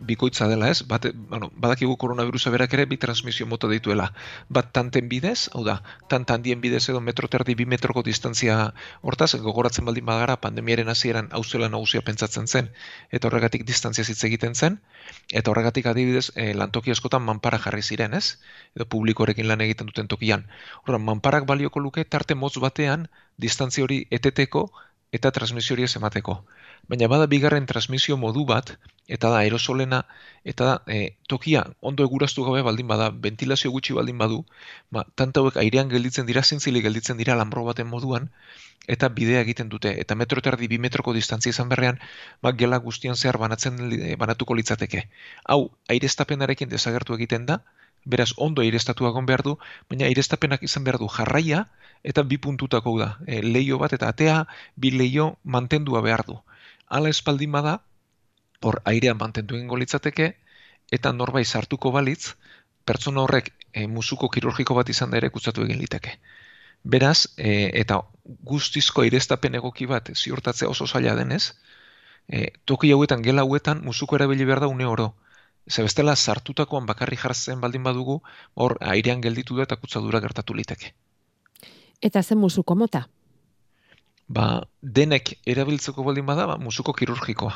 bikoitza 0.01 0.47
dela, 0.47 0.69
ez? 0.69 0.83
Bat, 0.87 1.07
bueno, 1.29 1.49
badakigu 1.55 1.95
koronavirusa 1.97 2.51
berak 2.53 2.73
ere 2.73 2.85
bi 2.85 2.97
transmisio 2.97 3.47
mota 3.47 3.67
dituela. 3.71 4.11
Bat 4.49 4.71
tanten 4.73 5.09
bidez, 5.09 5.49
hau 5.53 5.63
da, 5.65 5.81
tant 6.09 6.29
handien 6.31 6.61
bidez 6.61 6.83
edo 6.89 7.01
metro 7.01 7.27
terdi 7.27 7.55
bi 7.55 7.65
metroko 7.65 8.03
distantzia 8.03 8.73
hortaz, 9.01 9.33
gogoratzen 9.41 9.85
baldin 9.85 10.05
bagara 10.05 10.37
pandemiaren 10.41 10.89
hasieran 10.89 11.29
auzela 11.31 11.69
nagusia 11.69 12.01
pentsatzen 12.01 12.47
zen, 12.47 12.69
eta 13.11 13.27
horregatik 13.27 13.65
distantzia 13.67 14.05
hitz 14.07 14.23
egiten 14.29 14.55
zen, 14.55 14.79
eta 15.31 15.51
horregatik 15.51 15.87
adibidez 15.91 16.31
e, 16.35 16.53
lantoki 16.53 16.91
askotan 16.91 17.23
manpara 17.23 17.59
jarri 17.59 17.81
ziren, 17.81 18.13
ez? 18.13 18.37
Edo 18.75 18.85
publikorekin 18.85 19.47
lan 19.47 19.61
egiten 19.61 19.87
duten 19.91 20.07
tokian. 20.07 20.47
Horra, 20.85 20.97
manparak 20.97 21.47
balioko 21.49 21.79
luke 21.79 22.05
tarte 22.05 22.35
motz 22.35 22.57
batean 22.59 23.07
distantzia 23.37 23.83
hori 23.83 24.05
eteteko 24.11 24.69
eta 25.11 25.31
transmisio 25.31 25.75
hori 25.75 25.87
ez 25.87 25.95
emateko 25.95 26.41
baina 26.87 27.07
bada 27.07 27.27
bigarren 27.27 27.65
transmisio 27.65 28.17
modu 28.17 28.45
bat, 28.45 28.77
eta 29.07 29.29
da 29.31 29.39
aerosolena, 29.39 30.01
eta 30.43 30.65
da 30.65 30.93
e, 30.93 31.15
tokia 31.31 31.63
ondo 31.81 32.03
eguraztu 32.03 32.43
gabe 32.43 32.61
baldin 32.67 32.87
bada, 32.87 33.09
ventilazio 33.09 33.71
gutxi 33.71 33.95
baldin 33.95 34.17
badu, 34.17 34.43
ba, 34.91 35.05
tanta 35.15 35.41
hauek 35.41 35.57
airean 35.63 35.89
gelditzen 35.93 36.27
dira, 36.27 36.43
zintzilik 36.43 36.83
gelditzen 36.83 37.17
dira 37.17 37.35
lanbro 37.39 37.63
baten 37.67 37.87
moduan, 37.87 38.29
eta 38.87 39.09
bidea 39.09 39.41
egiten 39.45 39.71
dute, 39.71 39.93
eta 40.03 40.15
metro 40.15 40.43
eta 40.43 40.53
erdi 40.53 40.67
bi 40.67 40.79
metroko 40.83 41.13
distantzia 41.15 41.55
izan 41.55 41.71
berrean, 41.71 41.99
ba, 42.43 42.51
gela 42.51 42.79
guztian 42.83 43.15
zehar 43.15 43.39
banatzen 43.39 43.79
banatuko 44.19 44.55
litzateke. 44.59 45.07
Hau, 45.43 45.61
aireztapenarekin 45.95 46.69
desagertu 46.69 47.15
egiten 47.15 47.47
da, 47.47 47.61
beraz 48.05 48.31
ondo 48.37 48.61
aireztatu 48.61 49.07
agon 49.07 49.25
behar 49.25 49.43
du, 49.43 49.57
baina 49.89 50.07
aireztapenak 50.07 50.63
izan 50.63 50.83
behar 50.83 50.99
du 50.99 51.07
jarraia, 51.11 51.65
eta 52.03 52.23
bi 52.23 52.37
puntutako 52.37 52.97
da, 52.99 53.09
e, 53.27 53.41
leio 53.41 53.79
bat 53.79 53.95
eta 53.95 54.11
atea, 54.13 54.43
bi 54.75 54.91
leio 54.91 55.35
mantendua 55.43 56.03
behar 56.03 56.23
du 56.27 56.37
ala 56.87 57.09
espaldin 57.09 57.51
bada, 57.51 57.81
hor 58.61 58.81
airean 58.85 59.17
mantentu 59.19 59.55
egingo 59.55 59.77
litzateke, 59.77 60.33
eta 60.91 61.11
norbai 61.13 61.43
sartuko 61.45 61.91
balitz, 61.91 62.35
pertsona 62.87 63.21
horrek 63.21 63.51
e, 63.73 63.87
musuko 63.87 64.29
kirurgiko 64.29 64.75
bat 64.77 64.89
izan 64.89 65.11
da 65.11 65.19
ere 65.21 65.29
kutsatu 65.29 65.65
egin 65.65 65.79
liteke. 65.83 66.17
Beraz, 66.83 67.27
e, 67.37 67.71
eta 67.81 67.99
guztizko 68.51 69.03
ireztapen 69.03 69.57
egoki 69.59 69.87
bat 69.91 70.11
ziurtatzea 70.15 70.69
oso 70.69 70.87
zaila 70.87 71.15
denez, 71.19 71.43
e, 72.27 72.51
toki 72.65 72.91
hauetan, 72.95 73.23
gela 73.25 73.43
hauetan, 73.43 73.83
musuko 73.83 74.15
erabili 74.15 74.45
behar 74.45 74.63
da 74.63 74.71
une 74.71 74.87
oro. 74.87 75.13
Zer 75.67 75.83
bestela, 75.83 76.15
sartutakoan 76.15 76.85
bakarri 76.87 77.17
jartzen 77.19 77.59
baldin 77.59 77.83
badugu, 77.83 78.21
hor 78.55 78.77
airean 78.79 79.21
gelditu 79.21 79.57
da 79.57 79.67
eta 79.67 79.75
kutsadura 79.75 80.23
gertatu 80.23 80.55
liteke. 80.55 80.93
Eta 82.01 82.23
zen 82.23 82.37
musuko 82.39 82.75
mota? 82.75 83.07
Ba, 84.27 84.67
denek 84.81 85.37
erabiltzeko 85.45 86.03
baldin 86.03 86.25
bada, 86.25 86.47
ba, 86.47 86.57
musuko 86.57 86.93
kirurgikoa. 86.93 87.55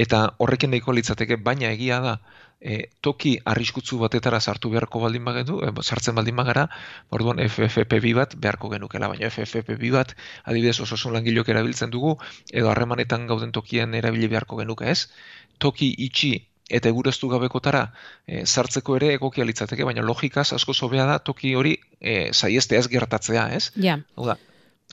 Eta 0.00 0.22
horrekin 0.40 0.72
nahiko 0.72 0.94
litzateke, 0.96 1.36
baina 1.36 1.68
egia 1.68 1.98
da, 2.00 2.14
e, 2.62 2.78
toki 3.04 3.34
arriskutzu 3.52 3.98
batetara 4.00 4.40
sartu 4.40 4.70
beharko 4.72 5.02
baldin 5.02 5.24
bagetu, 5.26 5.58
e, 5.66 5.72
sartzen 5.82 6.16
baldin 6.16 6.38
bagara, 6.38 6.64
orduan 7.10 7.42
FFP2 7.44 8.14
bat 8.16 8.36
beharko 8.46 8.70
genukela, 8.72 9.10
baina 9.12 9.28
FFP2 9.28 9.90
bat 9.92 10.14
adibidez 10.44 10.78
oso 10.80 11.12
langilok 11.12 11.50
erabiltzen 11.52 11.92
dugu, 11.92 12.14
edo 12.52 12.70
harremanetan 12.70 13.26
gauden 13.28 13.52
tokien 13.52 13.94
erabili 13.98 14.30
beharko 14.32 14.62
genuke 14.62 14.88
ez, 14.94 15.10
toki 15.58 15.92
itxi 16.06 16.32
eta 16.72 16.88
egureztu 16.88 17.28
gabekotara 17.28 17.82
e, 18.24 18.46
sartzeko 18.46 18.96
ere 18.96 19.12
egokia 19.18 19.44
litzateke, 19.44 19.84
baina 19.84 20.06
logikaz 20.06 20.52
asko 20.56 20.72
zobea 20.72 21.04
da 21.10 21.18
toki 21.18 21.52
hori 21.58 21.76
e, 22.00 22.32
saiestea 22.32 22.80
ez 22.80 22.88
gertatzea, 22.88 23.50
ez? 23.58 23.68
Ja. 23.76 23.98
Hau 24.16 24.30
da, 24.30 24.38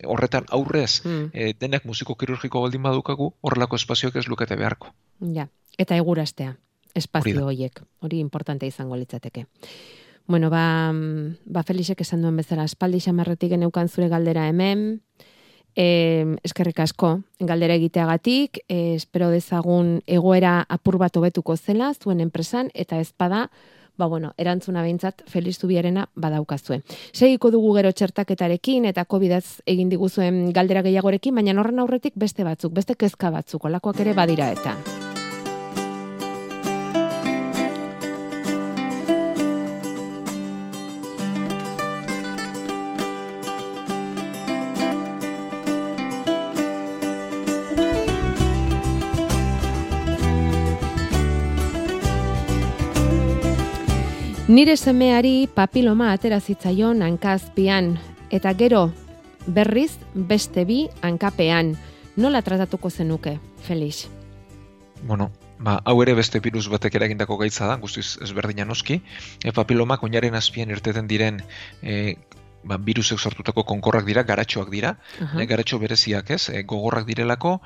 horretan 0.05 0.45
aurrez 0.49 1.01
mm. 1.03 1.29
e, 1.33 1.53
denek 1.59 1.85
musiko 1.85 2.15
kirurgiko 2.15 2.61
baldin 2.61 2.83
badukagu, 2.83 3.33
horrelako 3.41 3.79
espazioak 3.79 4.15
ez 4.15 4.27
lukete 4.27 4.55
beharko. 4.59 4.93
Ja, 5.35 5.47
eta 5.77 5.97
egurastea, 5.99 6.55
espazio 6.95 7.45
horiek, 7.47 7.81
hori 8.01 8.19
importante 8.19 8.67
izango 8.67 8.97
litzateke. 8.99 9.45
Bueno, 10.29 10.51
ba, 10.53 10.93
ba 11.45 11.63
Felixek 11.65 12.01
esan 12.05 12.21
duen 12.21 12.37
bezala, 12.37 12.67
espaldi 12.69 12.99
xamarretik 13.01 13.49
geneukan 13.55 13.89
zure 13.89 14.09
galdera 14.11 14.45
hemen, 14.47 15.01
e, 15.75 16.37
eskerrik 16.43 16.79
asko, 16.83 17.15
galdera 17.39 17.73
egiteagatik, 17.79 18.61
e, 18.67 18.95
espero 18.95 19.31
dezagun 19.33 19.99
egoera 20.05 20.59
apur 20.69 20.99
bat 21.01 21.17
hobetuko 21.17 21.57
zela, 21.57 21.93
zuen 21.97 22.21
enpresan, 22.21 22.69
eta 22.73 22.99
ezpada, 23.01 23.47
ba 23.99 24.07
bueno, 24.07 24.33
erantzuna 24.37 24.81
beintzat 24.81 25.21
Feliz 25.27 25.59
Zubiarena 25.59 26.07
badaukazue. 26.15 26.81
Segiko 27.11 27.51
dugu 27.51 27.75
gero 27.75 27.91
txertaketarekin 27.91 28.87
eta 28.89 29.05
COVIDaz 29.05 29.59
egin 29.67 29.91
diguzuen 29.91 30.49
galdera 30.55 30.81
gehiagorekin, 30.87 31.35
baina 31.35 31.59
horren 31.59 31.83
aurretik 31.83 32.15
beste 32.15 32.47
batzuk, 32.47 32.73
beste 32.73 32.95
kezka 32.95 33.29
batzuk, 33.35 33.69
olakoak 33.69 34.01
ere 34.07 34.17
badira 34.17 34.49
eta. 34.55 34.77
Nire 54.49 54.73
semeari 54.81 55.45
papiloma 55.53 56.07
atera 56.09 56.39
zitzaion 56.41 57.03
hankazpian 57.05 57.91
eta 58.33 58.49
gero 58.57 58.87
berriz 59.45 59.91
beste 60.15 60.63
bi 60.65 60.87
hankapean. 61.05 61.75
Nola 62.17 62.41
tratatuko 62.41 62.89
zenuke, 62.89 63.35
Felix? 63.67 64.07
Bueno, 65.03 65.29
ba, 65.59 65.75
hau 65.85 65.93
ere 66.01 66.15
beste 66.17 66.41
virus 66.41 66.65
batek 66.73 66.97
eragindako 66.97 67.37
gaitza 67.37 67.67
da, 67.69 67.75
guztiz 67.77 68.17
ezberdina 68.25 68.65
noski. 68.65 68.97
E, 69.45 69.53
papilomak 69.53 70.01
oinaren 70.09 70.33
azpian 70.33 70.73
irteten 70.73 71.05
diren 71.05 71.43
e, 71.83 72.15
ba, 72.63 72.77
virusek 72.77 73.19
sortutako 73.19 73.63
konkorrak 73.63 74.05
dira, 74.05 74.23
garatxoak 74.23 74.69
dira, 74.69 74.97
uh 75.21 75.27
-huh. 75.27 75.47
garatxo 75.47 75.79
bereziak 75.79 76.29
ez, 76.31 76.49
e, 76.49 76.63
gogorrak 76.63 77.05
direlako, 77.05 77.59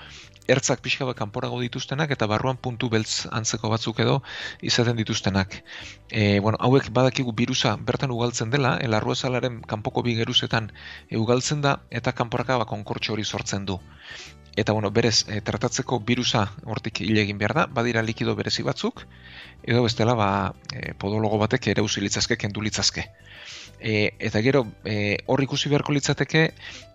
ertzak 0.48 0.82
pixka 0.84 1.06
bat 1.06 1.18
kanporago 1.18 1.60
dituztenak 1.62 2.12
eta 2.12 2.28
barruan 2.28 2.58
puntu 2.58 2.90
beltz 2.90 3.28
antzeko 3.32 3.70
batzuk 3.70 4.00
edo 4.00 4.22
izaten 4.62 4.98
dituztenak. 5.00 5.64
E, 6.10 6.40
bueno, 6.40 6.58
hauek 6.60 6.92
badakigu 6.92 7.32
birusa 7.32 7.78
bertan 7.78 8.12
ugaltzen 8.12 8.50
dela, 8.50 8.78
elarru 8.78 9.14
ezalaren 9.14 9.62
kanpoko 9.62 10.04
bi 10.04 10.16
geruzetan 10.16 10.72
e, 11.10 11.18
ugaltzen 11.18 11.62
da 11.62 11.80
eta 11.90 12.12
kanporaka 12.12 12.58
ba 12.58 12.66
konkortxo 12.66 13.14
hori 13.14 13.24
sortzen 13.24 13.66
du. 13.66 13.80
Eta 14.56 14.74
bueno, 14.74 14.92
berez, 14.92 15.26
e, 15.30 15.40
tratatzeko 15.42 16.00
birusa 16.00 16.44
hortik 16.70 17.02
hile 17.02 17.24
egin 17.24 17.40
behar 17.40 17.56
da, 17.58 17.66
badira 17.66 18.04
likido 18.06 18.36
berezi 18.36 18.64
batzuk, 18.64 19.08
edo 19.64 19.82
bestela 19.88 20.14
ba, 20.14 20.54
e, 20.74 20.94
podologo 20.94 21.40
batek 21.42 21.72
ere 21.74 21.82
usilitzazke, 21.82 22.38
kendu 22.38 22.62
litzazke. 22.62 23.08
E, 23.80 24.14
eta 24.20 24.42
gero, 24.42 24.64
e, 24.86 25.18
hor 25.28 25.42
ikusi 25.44 25.70
beharko 25.70 25.92
litzateke 25.92 26.44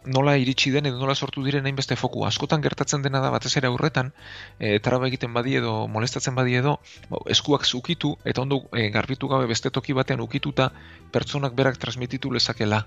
nola 0.09 0.37
iritsi 0.41 0.71
den 0.73 0.87
edo 0.89 1.01
nola 1.01 1.15
sortu 1.15 1.43
diren 1.45 1.67
hainbeste 1.69 1.97
foku. 1.97 2.25
Askotan 2.25 2.63
gertatzen 2.65 3.03
dena 3.05 3.21
da 3.21 3.31
batez 3.35 3.55
ere 3.61 3.69
aurretan, 3.69 4.13
e, 4.59 4.79
traba 4.85 5.09
egiten 5.09 5.35
badi 5.35 5.59
edo 5.61 5.75
molestatzen 5.89 6.35
badi 6.39 6.57
edo, 6.61 6.79
bo, 7.11 7.21
eskuak 7.29 7.67
zukitu 7.67 8.15
eta 8.25 8.43
ondo 8.43 8.63
e, 8.73 8.89
garbitu 8.95 9.29
gabe 9.29 9.51
beste 9.51 9.71
toki 9.71 9.93
batean 9.93 10.25
ukituta 10.25 10.73
pertsonak 11.13 11.55
berak 11.55 11.77
transmititu 11.77 12.33
lezakela. 12.33 12.87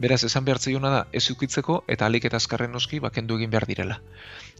Beraz, 0.00 0.22
esan 0.24 0.44
behar 0.44 0.58
da, 0.58 1.06
ez 1.12 1.30
ukitzeko 1.30 1.84
eta 1.88 2.06
alik 2.06 2.24
eta 2.24 2.36
azkarren 2.36 2.72
noski 2.72 3.00
bakendu 3.00 3.36
egin 3.36 3.50
behar 3.50 3.66
direla. 3.66 4.00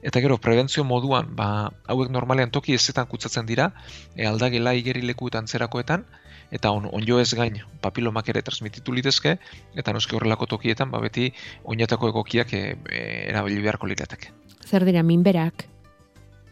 Eta 0.03 0.21
gero, 0.21 0.37
prebentzio 0.39 0.85
moduan, 0.85 1.35
ba, 1.37 1.71
hauek 1.87 2.11
normalean 2.11 2.51
toki 2.51 2.75
ezetan 2.75 3.07
kutsatzen 3.07 3.47
dira, 3.47 3.73
e, 4.17 4.27
aldagela 4.27 4.75
igeri 4.75 5.03
lekuetan 5.03 5.47
zerakoetan, 5.47 6.05
eta 6.51 6.71
on, 6.71 6.89
on 6.93 7.21
ez 7.21 7.35
gain 7.35 7.61
papilomak 7.81 8.29
ere 8.29 8.43
transmititu 8.43 8.93
litezke, 8.93 9.39
eta 9.75 9.93
noski 9.93 10.17
horrelako 10.17 10.47
tokietan, 10.47 10.91
ba 10.91 11.01
beti 11.01 11.33
oinetako 11.65 12.09
egokiak 12.09 12.53
e, 12.53 12.77
e, 12.91 13.03
erabili 13.31 13.63
beharko 13.63 13.87
lirateke. 13.87 14.33
Zer 14.67 14.85
dira, 14.85 15.03
minberak? 15.03 15.67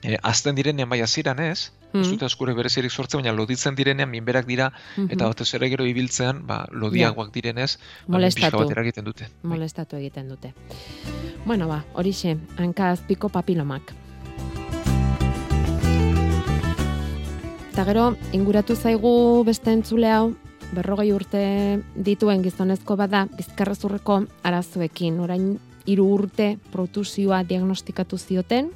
E, 0.02 0.16
azten 0.22 0.54
direnean 0.54 0.88
bai 0.88 1.00
aziran 1.02 1.40
ez, 1.42 1.72
mm. 1.92 2.00
ez 2.00 2.08
dute 2.08 2.24
askure 2.24 2.54
berezirik 2.54 2.92
sortzen, 2.92 3.22
baina 3.22 3.34
loditzen 3.34 3.74
direnean 3.74 4.10
minberak 4.10 4.46
dira, 4.46 4.70
mm 4.96 5.10
eta 5.14 5.26
batez 5.26 5.52
ere 5.58 5.70
gero 5.72 5.86
ibiltzean, 5.86 6.44
ba, 6.46 6.64
lodiagoak 6.70 7.32
direnez, 7.34 7.76
ba, 8.06 8.18
molestatu. 8.18 8.64
bat 8.64 8.84
egiten 8.84 9.04
dute. 9.04 9.30
Molestatu 9.42 9.96
egiten 9.96 10.28
dute. 10.28 10.52
Bueno, 11.44 11.68
ba, 11.68 11.84
horixe, 11.94 12.36
hanka 12.58 12.92
azpiko 12.92 13.28
papilomak. 13.28 13.94
Eta 17.78 17.86
gero, 17.92 18.16
inguratu 18.34 18.74
zaigu 18.74 19.44
beste 19.46 19.70
entzule 19.70 20.08
hau, 20.10 20.32
berrogei 20.74 21.12
urte 21.14 21.42
dituen 21.94 22.42
gizonezko 22.42 22.96
bada, 22.98 23.20
bizkarrezurreko 23.38 24.16
arazoekin. 24.42 25.20
Orain, 25.22 25.44
hiru 25.86 26.08
urte 26.16 26.48
protusioa 26.72 27.44
diagnostikatu 27.46 28.18
zioten, 28.18 28.72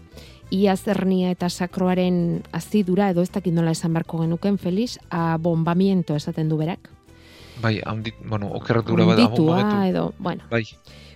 ia 0.54 0.76
zernia 0.76 1.32
eta 1.35 1.50
sakroaren 1.50 2.44
azidura, 2.54 3.11
edo 3.11 3.26
ez 3.26 3.32
dakit 3.35 3.50
nola 3.59 3.75
esan 3.75 3.90
barko 3.99 4.23
genuken, 4.23 4.54
Felix, 4.62 5.00
a 5.11 5.35
bombamiento 5.35 6.14
esaten 6.14 6.47
du 6.49 6.62
berak. 6.62 6.87
Bai, 7.59 7.80
ondit, 7.82 8.23
bueno, 8.23 8.54
okerrak 8.54 8.87
dura 8.87 9.11
bada, 9.11 9.88
edo, 9.88 10.12
bueno. 10.21 10.47
Bai. 10.49 10.62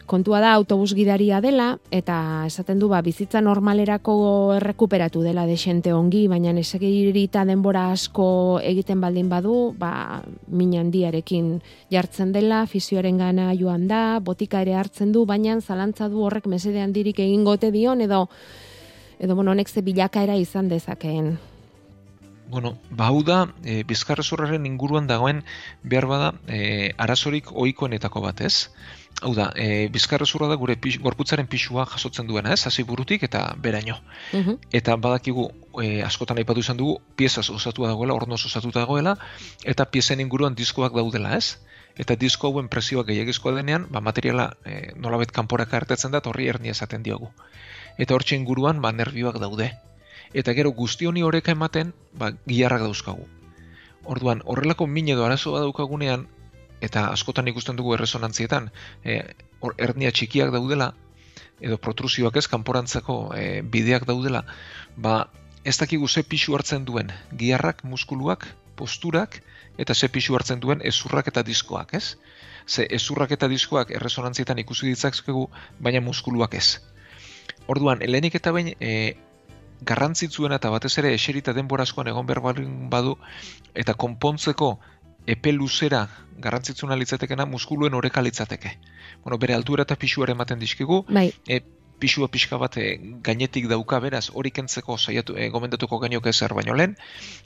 Kontua 0.07 0.39
da 0.39 0.53
autobus 0.55 0.95
gidaria 0.95 1.41
dela 1.43 1.81
eta 1.91 2.45
esaten 2.47 2.79
du 2.79 2.87
ba 2.89 3.01
bizitza 3.03 3.41
normalerako 3.43 4.55
errekuperatu 4.55 5.25
dela 5.25 5.47
desente 5.51 5.93
ongi, 5.93 6.29
baina 6.31 6.53
esegirita 6.61 7.45
denbora 7.45 7.91
asko 7.91 8.61
egiten 8.63 9.01
baldin 9.03 9.29
badu, 9.29 9.75
ba 9.79 10.23
min 10.47 10.77
handiarekin 10.79 11.57
jartzen 11.91 12.31
dela, 12.33 12.67
fisioaren 12.71 13.19
gana 13.19 13.51
joan 13.59 13.89
da, 13.91 14.21
botika 14.21 14.63
ere 14.63 14.79
hartzen 14.79 15.11
du, 15.13 15.27
baina 15.27 15.59
zalantza 15.61 16.09
du 16.09 16.23
horrek 16.23 16.47
mesede 16.47 16.81
handirik 16.81 17.19
egingote 17.19 17.73
dion 17.75 18.01
edo 18.01 18.29
edo 19.19 19.35
bueno, 19.35 19.51
honek 19.51 19.69
ze 19.69 19.83
bilakaera 19.83 20.37
izan 20.37 20.69
dezakeen. 20.69 21.39
Bueno, 22.49 22.77
bau 22.91 23.25
da, 23.27 23.49
e, 23.65 23.83
bizkarrezurraren 23.83 24.67
inguruan 24.69 25.09
dagoen 25.11 25.43
behar 25.83 26.07
bada 26.07 26.29
e, 26.47 26.93
arazorik 26.97 27.51
ohikoenetako 27.51 28.23
bat, 28.23 28.41
ez? 28.41 28.71
Hau 29.23 29.33
da, 29.33 29.47
e, 29.57 29.89
bizkarrezurra 29.89 30.49
da 30.51 30.59
gure 30.61 30.77
pix, 30.77 30.99
gorputzaren 31.01 31.47
pixua 31.49 31.87
jasotzen 31.89 32.27
duena, 32.29 32.53
ez? 32.53 32.67
Hasi 32.69 32.83
burutik 32.85 33.23
eta 33.25 33.55
beraino. 33.65 33.97
Mhm. 34.33 34.59
Eta 34.77 34.97
badakigu, 34.97 35.47
e, 35.83 36.03
askotan 36.05 36.37
aipatu 36.43 36.61
izan 36.61 36.77
dugu, 36.77 36.99
piezaz 37.17 37.49
osatu 37.51 37.87
dagoela, 37.87 38.15
ornoz 38.15 38.45
osatu 38.45 38.71
dagoela, 38.75 39.17
eta 39.65 39.87
piezen 39.87 40.21
inguruan 40.21 40.55
diskoak 40.55 40.93
daudela, 40.93 41.37
ez? 41.37 41.59
Eta 41.97 42.15
disko 42.15 42.49
hauen 42.49 42.69
presioa 42.69 43.07
gehiagizkoa 43.09 43.55
denean, 43.57 43.87
ba, 43.91 44.01
materiala 44.05 44.51
e, 44.67 44.93
nolabet 44.97 45.33
kanporak 45.33 45.73
hartetzen 45.73 46.13
da, 46.13 46.21
horri 46.25 46.49
hernia 46.49 46.77
esaten 46.77 47.03
diogu. 47.03 47.31
Eta 47.97 48.15
hortxe 48.15 48.37
inguruan, 48.37 48.83
ba, 48.83 48.93
nervioak 48.93 49.41
daude 49.41 49.73
eta 50.37 50.53
gero 50.53 50.73
guzti 50.77 51.07
honi 51.07 51.23
oreka 51.23 51.53
ematen, 51.53 51.93
ba, 52.13 52.33
giharrak 52.47 52.83
dauzkagu. 52.85 53.27
Orduan, 54.05 54.43
horrelako 54.45 54.87
min 54.87 55.09
edo 55.15 55.25
arazo 55.25 55.57
daukagunean, 55.57 56.27
eta 56.81 57.09
askotan 57.13 57.49
ikusten 57.49 57.77
dugu 57.77 57.95
erresonantzietan, 57.97 58.71
e, 59.05 59.23
or, 59.61 59.75
ernia 59.79 60.13
txikiak 60.13 60.53
daudela, 60.53 60.93
edo 61.61 61.79
protrusioak 61.81 62.37
ez, 62.37 62.47
kanporantzako 62.53 63.17
e, 63.37 63.47
bideak 63.63 64.07
daudela, 64.09 64.45
ba, 64.97 65.27
ez 65.65 65.77
dakigu 65.81 66.09
ze 66.09 66.23
pixu 66.23 66.55
hartzen 66.55 66.85
duen, 66.85 67.13
giharrak, 67.33 67.83
muskuluak, 67.85 68.47
posturak, 68.77 69.41
eta 69.79 69.95
ze 69.95 70.09
pixu 70.09 70.37
hartzen 70.37 70.61
duen 70.61 70.83
ezurrak 70.85 71.29
eta 71.33 71.43
diskoak, 71.43 71.95
ez? 71.95 72.17
Ze 72.69 72.87
ezurrak 72.91 73.33
eta 73.33 73.49
diskoak 73.49 73.91
erresonantzietan 73.91 74.59
ikusi 74.59 74.91
ditzakzkegu, 74.93 75.49
baina 75.81 76.01
muskuluak 76.01 76.55
ez. 76.55 76.81
Orduan, 77.67 78.03
helenik 78.03 78.37
eta 78.39 78.53
bain, 78.53 78.75
e, 78.81 79.17
garrantzitzuena 79.85 80.57
eta 80.57 80.71
batez 80.71 80.97
ere 80.99 81.13
eserita 81.15 81.53
denbora 81.53 81.85
askoan 81.85 82.09
egon 82.09 82.27
behar 82.27 82.41
badu 82.91 83.17
eta 83.75 83.95
konpontzeko 83.95 84.79
epe 85.27 85.53
luzera 85.53 86.07
garrantzitsuna 86.39 86.97
litzatekena 86.97 87.47
muskuluen 87.47 87.95
oreka 87.95 88.23
litzateke. 88.23 88.77
Bueno, 89.25 89.39
bere 89.39 89.55
altura 89.55 89.87
eta 89.87 89.97
pixuare 89.97 90.33
ematen 90.37 90.59
dizkigu, 90.61 91.05
bai. 91.09 91.31
e, 91.49 91.61
pixua 91.99 92.29
pixka 92.29 92.59
bat 92.61 92.77
e, 92.77 92.97
gainetik 93.25 93.69
dauka 93.73 94.01
beraz 94.05 94.29
hori 94.33 94.53
kentzeko 94.53 94.99
saiatu 94.99 95.37
e, 95.37 95.49
gomendatuko 95.55 95.99
gainok 96.03 96.29
ezer 96.33 96.55
baino 96.55 96.77
lehen, 96.77 96.97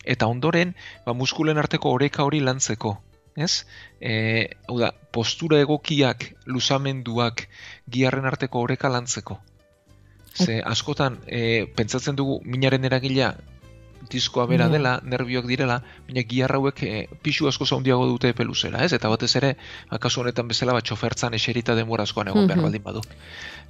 eta 0.04 0.26
ondoren 0.26 0.74
ba, 1.06 1.14
muskulen 1.14 1.58
arteko 1.58 1.94
oreka 1.98 2.26
hori 2.26 2.40
lantzeko. 2.40 2.96
Ez? 3.36 3.64
E, 4.02 4.12
hau 4.68 4.80
da, 4.80 4.90
postura 5.14 5.60
egokiak, 5.62 6.26
luzamenduak, 6.50 7.46
giarren 7.88 8.26
arteko 8.26 8.66
oreka 8.66 8.90
lantzeko. 8.90 9.38
Ze 10.34 10.60
askotan 10.66 11.18
e, 11.26 11.66
pentsatzen 11.76 12.18
dugu 12.18 12.38
minaren 12.44 12.84
eragila 12.86 13.32
diskoa 14.08 14.46
bera 14.46 14.66
Ja. 14.66 14.70
dela, 14.72 15.00
nervioak 15.04 15.46
direla, 15.46 15.82
baina 16.06 16.22
giharra 16.22 16.56
hauek 16.56 16.82
e, 16.82 17.08
pixu 17.22 17.48
asko 17.48 17.66
zaundiago 17.66 18.06
dute 18.06 18.32
peluzera, 18.34 18.84
ez? 18.84 18.92
Eta 18.92 19.08
batez 19.08 19.34
ere, 19.36 19.56
akaso 19.90 20.20
honetan 20.22 20.48
bezala 20.48 20.72
bat 20.72 20.84
txofertzan 20.84 21.34
eserita 21.34 21.74
denbora 21.74 22.02
askoan 22.04 22.28
egon 22.28 22.46
behar 22.46 22.58
Mhm. 22.58 22.62
baldin 22.64 22.82
badu. 22.82 23.00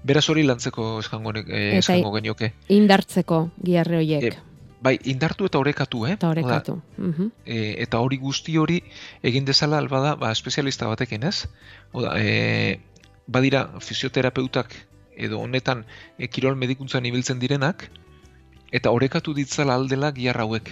Beraz 0.04 0.28
hori 0.30 0.42
lantzeko 0.42 1.00
eskango, 1.00 1.32
e, 1.34 1.78
eskango 1.78 2.12
genioke. 2.12 2.52
Indartzeko 2.68 3.50
giarre 3.62 3.96
hoiek. 3.99 4.22
E, 4.25 4.38
Bai, 4.82 4.99
indartu 5.04 5.44
eta 5.44 5.58
orekatu, 5.58 6.06
eh? 6.06 6.12
eta 6.12 6.28
Oda, 6.30 6.40
orekatu. 6.40 6.82
Mhm. 6.96 7.30
e, 7.44 7.75
eta 7.82 7.99
hori 8.00 8.16
guzti 8.16 8.56
hori 8.56 8.82
egin 9.22 9.44
dezala 9.44 9.76
albada 9.76 10.14
ba, 10.14 10.30
espezialista 10.32 10.87
batekin, 10.87 11.22
ez? 11.25 11.49
Oda, 11.92 12.14
e, 12.18 12.80
badira 13.26 13.68
fisioterapeutak 13.78 14.72
edo 15.16 15.38
honetan 15.40 15.84
e, 16.19 16.28
kirol 16.28 16.56
medikuntzan 16.56 17.04
ibiltzen 17.04 17.38
direnak 17.38 17.90
eta 18.73 18.91
orekatu 18.91 19.35
ditzala 19.35 19.75
aldela 19.75 20.13
giar 20.15 20.41
hauek. 20.41 20.71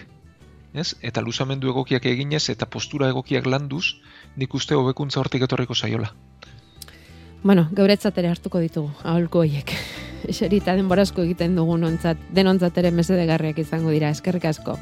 Ez? 0.75 0.95
Eta 1.03 1.23
luzamendu 1.25 1.71
egokiak 1.73 2.07
eginez 2.07 2.49
eta 2.53 2.67
postura 2.67 3.09
egokiak 3.09 3.47
landuz, 3.47 3.99
nik 4.37 4.55
uste 4.55 4.77
hobekuntza 4.77 5.21
hortik 5.21 5.43
etorriko 5.43 5.75
saiola. 5.75 6.13
Bueno, 7.43 7.69
geuretzat 7.73 8.19
ere 8.19 8.29
hartuko 8.29 8.61
ditugu, 8.61 8.91
aholko 9.03 9.45
hoiek. 9.45 9.73
Eserita 10.33 10.75
denborazko 10.77 11.23
egiten 11.23 11.55
dugun 11.57 11.85
ontzat, 11.87 12.21
denontzat 12.35 12.79
ere 12.83 12.91
mesedegarriak 12.91 13.59
izango 13.63 13.95
dira, 13.95 14.11
eskerrik 14.11 14.49
asko. 14.51 14.77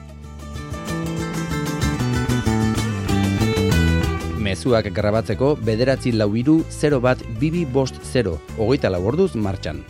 Mezuak 4.47 4.89
grabatzeko 4.95 5.57
bederatzi 5.59 6.13
lau 6.15 6.31
iru 6.39 6.61
0 6.71 7.01
bat 7.03 7.23
bibi 7.41 7.65
bost 7.67 7.99
0, 8.13 8.39
hogeita 8.57 8.91
lau 8.95 9.03
orduz 9.05 9.35
martxan. 9.35 9.83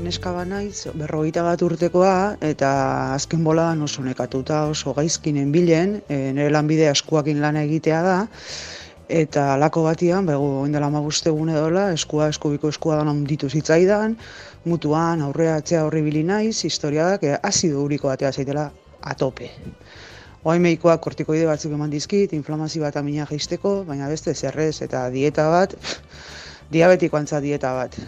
Neska 0.00 0.30
ba 0.32 0.46
naiz, 0.48 0.88
berrogeita 0.96 1.42
bat 1.44 1.60
urtekoa, 1.60 2.36
eta 2.40 2.68
azken 3.12 3.42
boladan 3.44 3.82
oso 3.84 4.00
nekatuta, 4.00 4.62
oso 4.72 4.94
gaizkinen 4.96 5.50
bilen, 5.52 5.98
e, 6.08 6.30
nire 6.32 6.48
lanbide 6.54 6.86
eskuakin 6.88 7.42
lana 7.42 7.66
egitea 7.66 7.98
da, 8.06 8.14
eta 9.20 9.44
lako 9.60 9.82
batian, 9.84 10.24
bego, 10.30 10.48
oindela 10.62 10.88
maguste 10.94 11.34
gune 11.36 11.52
dola, 11.58 11.90
eskua, 11.92 12.30
eskubiko 12.32 12.72
eskua 12.72 12.96
da 12.96 13.04
handitu 13.12 13.50
zitzaidan, 13.52 14.16
mutuan, 14.64 15.20
aurrea 15.26 15.58
atzea 15.60 15.84
horri 15.84 16.00
bili 16.08 16.24
naiz, 16.24 16.64
historia 16.64 17.10
da, 17.10 17.20
que 17.20 17.36
azido 17.36 17.84
uriko 17.84 18.08
batea 18.08 18.32
zaitela 18.32 18.70
atope. 19.02 19.52
Oain 20.48 20.64
meikoak 20.64 21.04
kortikoide 21.04 21.44
batzuk 21.44 21.76
eman 21.76 21.92
dizkit, 21.92 22.32
inflamazio 22.32 22.88
bat 22.88 22.96
amina 22.96 23.28
jaisteko, 23.28 23.82
baina 23.84 24.08
beste 24.08 24.32
zerrez 24.34 24.80
eta 24.80 25.10
dieta 25.12 25.50
bat, 25.52 25.76
diabetiko 26.72 27.20
antza 27.20 27.44
dieta 27.44 27.76
bat 27.76 28.00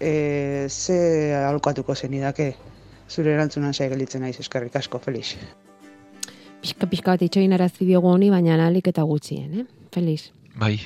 e, 0.00 0.66
ze 0.68 1.34
alokatuko 1.34 1.94
zen 1.94 2.14
idake. 2.14 2.54
Zure 3.08 3.32
erantzunan 3.32 3.74
sai 3.74 3.88
gelditzen 3.88 4.20
naiz 4.20 4.38
eskerrik 4.40 4.76
asko, 4.76 4.98
Felix. 4.98 5.36
Pixka 6.60 6.88
pixka 6.90 7.14
bat 7.14 7.22
itxoin 7.22 7.54
arazi 7.54 7.86
diogu 7.86 8.10
honi, 8.10 8.30
baina 8.30 8.58
alik 8.66 8.90
eta 8.90 9.02
gutxien, 9.02 9.60
eh? 9.60 9.64
Feliz. 9.94 10.32
Bai, 10.58 10.80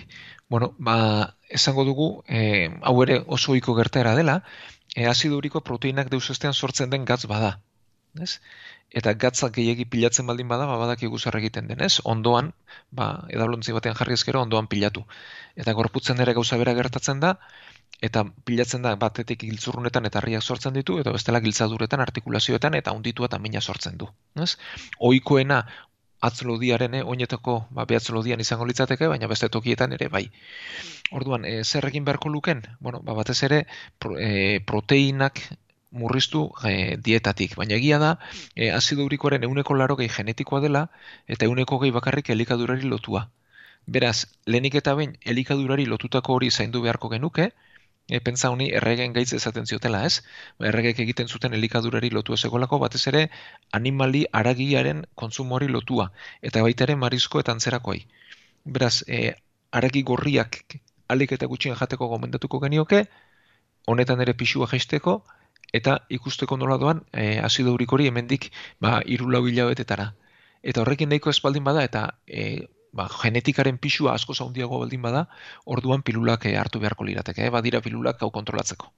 bueno, 0.48 0.74
ba, 0.78 1.34
esango 1.48 1.84
dugu, 1.88 2.08
e, 2.28 2.68
hau 2.82 2.94
ere 3.02 3.22
oso 3.26 3.52
ohiko 3.52 3.74
gertaera 3.74 4.14
dela, 4.14 4.42
e, 4.94 5.06
azido 5.06 5.38
uriko 5.40 5.62
proteinak 5.64 6.10
deusestean 6.12 6.52
sortzen 6.52 6.90
den 6.90 7.06
gatz 7.08 7.24
bada. 7.26 7.58
Ez? 8.20 8.40
Eta 8.92 9.14
gatzak 9.16 9.54
gehiegi 9.56 9.86
pilatzen 9.88 10.28
baldin 10.28 10.48
bada, 10.52 10.66
ba, 10.68 10.76
badakigu 10.76 11.18
zer 11.18 11.38
egiten 11.40 11.70
den, 11.70 11.80
ez? 11.80 12.02
Ondoan, 12.04 12.52
ba, 12.90 13.24
edablontzi 13.32 13.72
batean 13.72 13.96
jarri 13.96 14.18
ezkero, 14.18 14.42
ondoan 14.44 14.68
pilatu. 14.68 15.06
Eta 15.56 15.72
gorputzen 15.72 16.20
ere 16.20 16.36
gauza 16.36 16.60
bera 16.60 16.76
gertatzen 16.76 17.24
da, 17.24 17.38
eta 18.00 18.24
pilatzen 18.44 18.82
da 18.82 18.94
batetik 18.96 19.44
giltzurrunetan 19.44 20.06
eta 20.08 20.18
harriak 20.18 20.42
sortzen 20.42 20.74
ditu, 20.74 20.98
eta 20.98 21.12
bestela 21.14 21.40
giltzaduretan, 21.40 22.00
artikulazioetan, 22.00 22.74
eta 22.74 22.92
unditu 22.92 23.24
eta 23.24 23.38
mina 23.38 23.60
sortzen 23.60 23.98
du. 23.98 24.08
Ez? 24.34 24.56
Oikoena 24.98 25.62
atzlodiaren, 26.22 26.94
eh, 26.94 27.02
oinetako 27.02 27.56
ba, 27.70 27.84
behatzlodian 27.90 28.40
izango 28.40 28.66
litzateke, 28.66 29.08
baina 29.10 29.28
beste 29.30 29.48
tokietan 29.48 29.92
ere 29.98 30.08
bai. 30.08 30.28
Orduan, 31.10 31.44
e, 31.44 31.64
zer 31.64 31.86
egin 31.88 32.06
beharko 32.06 32.30
luken? 32.30 32.62
Bueno, 32.80 33.02
ba, 33.02 33.16
batez 33.18 33.42
ere, 33.48 33.64
pro, 33.98 34.14
e, 34.18 34.60
proteinak 34.66 35.42
murriztu 35.90 36.44
e, 36.64 36.96
dietatik. 37.08 37.56
Baina 37.58 37.76
egia 37.76 37.98
da, 37.98 38.12
e, 38.54 38.70
azido 38.70 39.04
urikoaren 39.08 39.44
euneko 39.48 39.74
laro 39.74 39.98
gehi 39.98 40.10
genetikoa 40.16 40.62
dela, 40.64 40.86
eta 41.26 41.50
euneko 41.50 41.78
gehi 41.82 41.94
bakarrik 41.98 42.30
elikadurari 42.36 42.88
lotua. 42.94 43.26
Beraz, 43.86 44.26
lehenik 44.46 44.78
eta 44.78 44.94
behin 44.94 45.18
elikadurari 45.34 45.86
lotutako 45.90 46.38
hori 46.38 46.50
zaindu 46.50 46.82
beharko 46.86 47.10
genuke, 47.10 47.50
e, 48.08 48.20
pentsa 48.20 48.50
honi 48.50 48.68
erregen 48.78 49.12
gaitz 49.16 49.32
esaten 49.38 49.66
ziotela, 49.66 50.04
ez? 50.06 50.22
Ba, 50.58 50.68
Erregek 50.70 51.02
egiten 51.04 51.28
zuten 51.28 51.54
elikadurari 51.58 52.10
lotua 52.10 52.36
segolako, 52.36 52.78
batez 52.82 53.02
ere 53.12 53.28
animali 53.72 54.24
aragiaren 54.32 55.04
kontsumori 55.14 55.68
lotua, 55.68 56.10
eta 56.42 56.62
baita 56.62 56.88
ere 56.88 56.96
marizko 56.96 57.40
eta 57.40 57.54
antzerakoai. 57.56 58.00
Beraz, 58.64 59.02
e, 59.08 59.34
aragi 59.72 60.02
gorriak 60.02 60.62
alik 61.12 61.32
eta 61.36 61.46
gutxien 61.46 61.76
jateko 61.76 62.08
gomendatuko 62.08 62.60
genioke, 62.62 63.06
honetan 63.86 64.20
ere 64.24 64.34
pixua 64.38 64.68
jaisteko, 64.70 65.22
eta 65.72 65.98
ikusteko 66.12 66.56
nola 66.60 66.76
doan 66.78 67.02
e, 67.12 67.38
azido 67.40 67.72
urik 67.72 67.92
hori 67.92 68.06
hemendik 68.10 68.50
ba, 68.80 69.00
irulau 69.06 69.46
hilabetetara. 69.48 70.12
Eta 70.62 70.82
horrekin 70.82 71.08
nahiko 71.10 71.30
espaldin 71.32 71.64
bada, 71.64 71.82
eta 71.84 72.02
e, 72.26 72.68
ba, 72.92 73.08
genetikaren 73.08 73.78
pixua 73.78 74.14
asko 74.14 74.34
zaundiago 74.34 74.78
baldin 74.82 75.02
bada, 75.02 75.26
orduan 75.64 76.02
pilulak 76.02 76.46
eh, 76.46 76.56
hartu 76.60 76.80
beharko 76.80 77.08
lirateke, 77.08 77.46
eh? 77.46 77.50
badira 77.50 77.80
pilulak 77.80 78.22
hau 78.22 78.30
kontrolatzeko. 78.30 78.92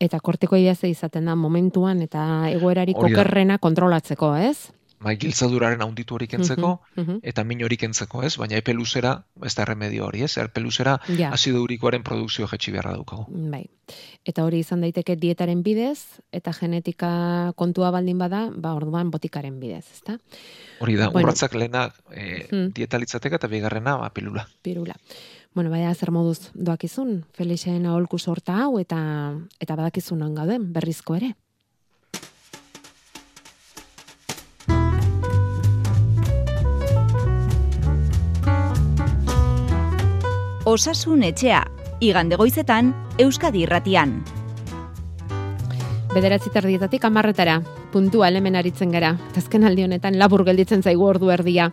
Eta 0.00 0.18
kortiko 0.20 0.56
ze 0.74 0.88
izaten 0.88 1.24
da 1.24 1.34
momentuan 1.34 2.02
eta 2.02 2.50
egoerarik 2.50 2.96
Hori 2.96 3.12
da. 3.12 3.20
okerrena 3.20 3.58
kontrolatzeko, 3.58 4.34
ez? 4.36 4.72
Bai, 5.04 5.16
giltzaduraren 5.20 5.82
haunditu 5.84 6.14
hori 6.16 6.26
kentzeko, 6.26 6.80
Mhm, 6.96 7.04
mhm. 7.04 7.18
eta 7.22 7.44
min 7.44 7.62
hori 7.64 7.76
kentzeko, 7.76 8.22
ez? 8.24 8.36
Baina 8.40 8.56
epe 8.56 8.72
luzera, 8.74 9.24
ez 9.44 9.54
da 9.54 9.64
remedio 9.64 10.06
hori, 10.06 10.22
ez? 10.24 10.36
Epe 10.38 10.60
luzera, 10.60 10.98
Ja. 11.18 11.30
azido 11.30 11.62
urikoaren 11.62 12.02
produkzio 12.02 12.48
jetxi 12.48 12.72
beharra 12.72 12.92
daukagu. 12.92 13.26
Bai. 13.28 13.66
Eta 14.24 14.44
hori 14.44 14.58
izan 14.64 14.80
daiteke 14.80 15.14
dietaren 15.16 15.62
bidez, 15.62 16.20
eta 16.32 16.52
genetika 16.52 17.52
kontua 17.56 17.90
baldin 17.90 18.18
bada, 18.18 18.50
ba 18.56 18.72
orduan 18.74 19.10
botikaren 19.10 19.60
bidez, 19.60 19.84
ezta? 19.92 20.18
Hori 20.80 20.96
da, 20.96 21.10
Bueno. 21.10 21.26
urratzak 21.28 21.54
lehena 21.54 21.92
e, 22.10 22.48
Hmm. 22.50 22.72
dieta 22.72 22.98
litzateke 22.98 23.36
eta 23.36 23.46
bigarrena 23.46 23.96
ba, 23.96 24.10
pilula. 24.10 24.48
Pirula. 24.62 24.94
Bueno, 25.54 25.70
baina 25.70 25.94
zer 25.94 26.10
moduz 26.10 26.50
doakizun, 26.54 27.26
Felixen 27.32 27.86
aholku 27.86 28.18
sorta 28.18 28.56
hau, 28.64 28.78
eta 28.80 29.34
eta 29.60 29.76
badakizunan 29.76 30.34
gauden, 30.34 30.72
berrizko 30.72 31.14
ere. 31.14 31.36
Osasun 40.74 41.22
etxea, 41.22 41.60
igande 42.02 42.34
goizetan, 42.34 42.88
Euskadi 43.22 43.60
irratian. 43.62 44.16
Bederatzi 46.10 46.50
terdietatik 46.50 47.04
amarretara, 47.06 47.60
puntua 47.92 48.26
hemen 48.34 48.58
aritzen 48.58 48.90
gara. 48.90 49.12
Eta 49.28 49.38
Azken 49.38 49.68
aldi 49.68 49.84
honetan 49.86 50.18
labur 50.18 50.42
gelditzen 50.48 50.82
zaigu 50.82 51.06
ordu 51.06 51.30
erdia. 51.30 51.68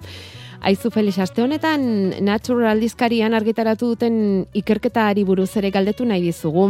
Aizu 0.62 0.92
Felix, 0.94 1.18
aste 1.18 1.42
honetan 1.42 2.14
Natural 2.22 2.70
aldizkarian 2.76 3.34
argitaratu 3.34 3.90
duten 3.96 4.46
ikerketaari 4.54 5.26
buruz 5.26 5.50
ere 5.58 5.74
galdetu 5.74 6.06
nahi 6.06 6.22
dizugu. 6.22 6.70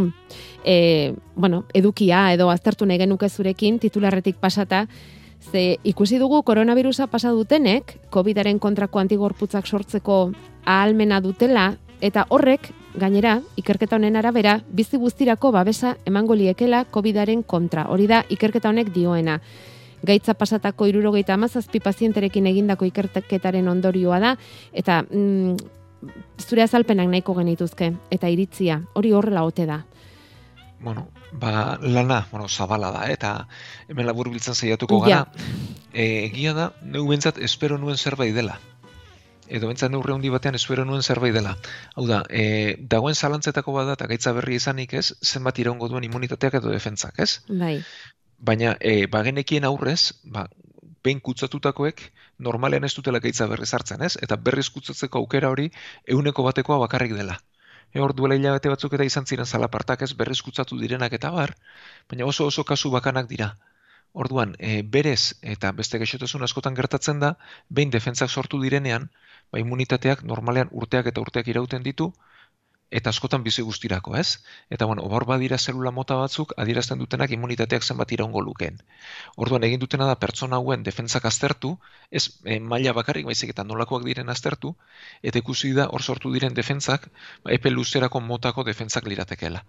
E, 0.63 1.11
bueno, 1.35 1.65
edukia 1.73 2.29
edo 2.31 2.47
aztertu 2.49 2.87
nahi 2.87 3.03
genuke 3.03 3.27
zurekin 3.27 3.83
titularretik 3.83 4.39
pasata, 4.39 4.85
ze 5.51 5.79
ikusi 5.83 6.17
dugu 6.17 6.45
koronavirusa 6.47 7.11
pasa 7.11 7.35
dutenek, 7.35 7.97
COVIDaren 8.09 8.57
kontrako 8.59 9.03
antigorputzak 9.03 9.67
sortzeko 9.67 10.29
ahalmena 10.63 11.19
dutela, 11.19 11.73
eta 12.01 12.25
horrek, 12.29 12.71
gainera, 12.95 13.39
ikerketa 13.55 13.95
honen 13.95 14.15
arabera, 14.19 14.59
bizi 14.67 14.97
guztirako 14.97 15.51
babesa 15.51 15.95
emango 16.05 16.35
liekela 16.35 16.85
COVIDaren 16.85 17.43
kontra. 17.43 17.85
Hori 17.89 18.07
da, 18.07 18.23
ikerketa 18.29 18.69
honek 18.69 18.91
dioena. 18.93 19.39
Gaitza 20.03 20.33
pasatako 20.33 20.87
irurogeita 20.89 21.35
amazazpi 21.37 21.79
pazienterekin 21.79 22.47
egindako 22.49 22.87
ikerketaren 22.89 23.67
ondorioa 23.69 24.19
da, 24.19 24.35
eta 24.73 25.03
mm, 25.03 25.55
zure 26.41 26.63
azalpenak 26.65 27.07
nahiko 27.07 27.35
genituzke, 27.37 27.93
eta 28.09 28.29
iritzia, 28.33 28.81
hori 28.97 29.13
horrela 29.13 29.43
ote 29.45 29.67
da. 29.69 29.83
Bueno, 30.81 31.07
ba, 31.37 31.77
lana, 31.81 32.25
bueno, 32.31 32.49
zabala 32.49 32.89
da, 32.91 33.05
eh, 33.07 33.13
eta 33.13 33.47
hemen 33.87 34.07
labur 34.07 34.31
biltzen 34.33 34.55
saiatuko 34.55 35.03
Ja. 35.07 35.27
gara. 35.27 35.31
E, 35.93 36.25
egia 36.25 36.53
da, 36.57 36.71
neu 36.81 37.05
bentsat 37.07 37.37
espero 37.37 37.77
nuen 37.77 37.97
zerbait 37.97 38.33
dela. 38.33 38.57
Edo 39.51 39.67
bentsat 39.67 39.91
neurre 39.91 40.13
handi 40.15 40.29
batean 40.31 40.55
espero 40.55 40.85
nuen 40.87 41.03
zerbait 41.03 41.33
dela. 41.35 41.57
Hau 41.99 42.05
da, 42.07 42.21
e, 42.29 42.77
dagoen 42.93 43.15
zalantzetako 43.15 43.73
bada 43.75 43.97
eta 43.97 44.07
gaitza 44.07 44.31
berri 44.37 44.55
izanik 44.55 44.93
ez, 44.95 45.11
zenbat 45.21 45.59
iraungo 45.59 45.89
duen 45.91 46.07
immunitateak 46.07 46.55
edo 46.61 46.71
defentzak, 46.71 47.19
ez? 47.19 47.41
Bai, 47.49 47.75
Baina 48.41 48.77
e, 48.79 49.05
bagenekien 49.11 49.67
aurrez, 49.67 50.13
ba, 50.23 50.47
behin 51.03 51.19
kutsatutakoek 51.21 52.01
normalean 52.47 52.87
ez 52.87 52.93
dutela 52.97 53.19
gaitza 53.21 53.47
berriz 53.51 53.69
hartzen, 53.77 54.01
ez? 54.07 54.15
Eta 54.25 54.37
berriz 54.49 54.69
kutsatzeko 54.73 55.21
aukera 55.21 55.51
hori 55.53 55.67
euneko 56.15 56.45
batekoa 56.47 56.79
bakarrik 56.85 57.13
dela. 57.17 57.37
E 57.91 57.99
hor 57.99 58.15
duela 58.15 58.37
hilabete 58.39 58.71
batzuk 58.71 58.95
eta 58.97 59.05
izan 59.07 59.27
ziren 59.27 59.45
zalapartak 59.45 60.05
ez 60.07 60.13
berriz 60.21 60.39
kutsatu 60.47 60.79
direnak 60.79 61.13
eta 61.19 61.31
bar, 61.35 61.55
baina 62.09 62.25
oso 62.25 62.47
oso 62.47 62.63
kasu 62.63 62.91
bakanak 62.93 63.27
dira. 63.27 63.51
Orduan, 64.13 64.55
e, 64.59 64.81
berez 64.95 65.35
eta 65.55 65.71
beste 65.75 65.99
gaixotasun 65.99 66.43
askotan 66.47 66.75
gertatzen 66.75 67.19
da, 67.19 67.35
behin 67.69 67.91
defentzak 67.91 68.29
sortu 68.29 68.59
direnean, 68.63 69.09
ba 69.51 69.59
immunitateak 69.59 70.23
normalean 70.23 70.69
urteak 70.71 71.11
eta 71.11 71.21
urteak 71.21 71.47
irauten 71.53 71.83
ditu, 71.83 72.11
eta 72.91 73.09
askotan 73.09 73.43
bizi 73.43 73.63
guztirako, 73.63 74.15
ez? 74.19 74.43
Eta 74.69 74.85
bueno, 74.85 75.03
hor 75.07 75.25
badira 75.25 75.57
zelula 75.57 75.91
mota 75.95 76.17
batzuk 76.19 76.53
adierazten 76.63 76.99
dutenak 76.99 77.31
immunitateak 77.31 77.83
zenbat 77.87 78.11
iraungo 78.11 78.41
lukeen. 78.43 78.81
Orduan 79.37 79.63
egin 79.67 79.79
dutena 79.79 80.07
da 80.09 80.17
pertsona 80.23 80.59
hauen 80.59 80.83
defentsak 80.83 81.25
aztertu, 81.29 81.71
ez 82.11 82.25
e, 82.43 82.59
maila 82.59 82.93
bakarrik 82.97 83.29
baizik 83.29 83.55
eta 83.55 83.63
nolakoak 83.63 84.03
diren 84.09 84.29
aztertu, 84.35 84.75
eta 85.23 85.39
ikusi 85.39 85.71
da 85.77 85.87
hor 85.87 86.03
sortu 86.03 86.33
diren 86.35 86.57
defentsak 86.57 87.07
ba, 87.43 87.53
epe 87.55 87.71
luzerako 87.71 88.19
motako 88.27 88.67
defentsak 88.67 89.07
liratekeela. 89.07 89.63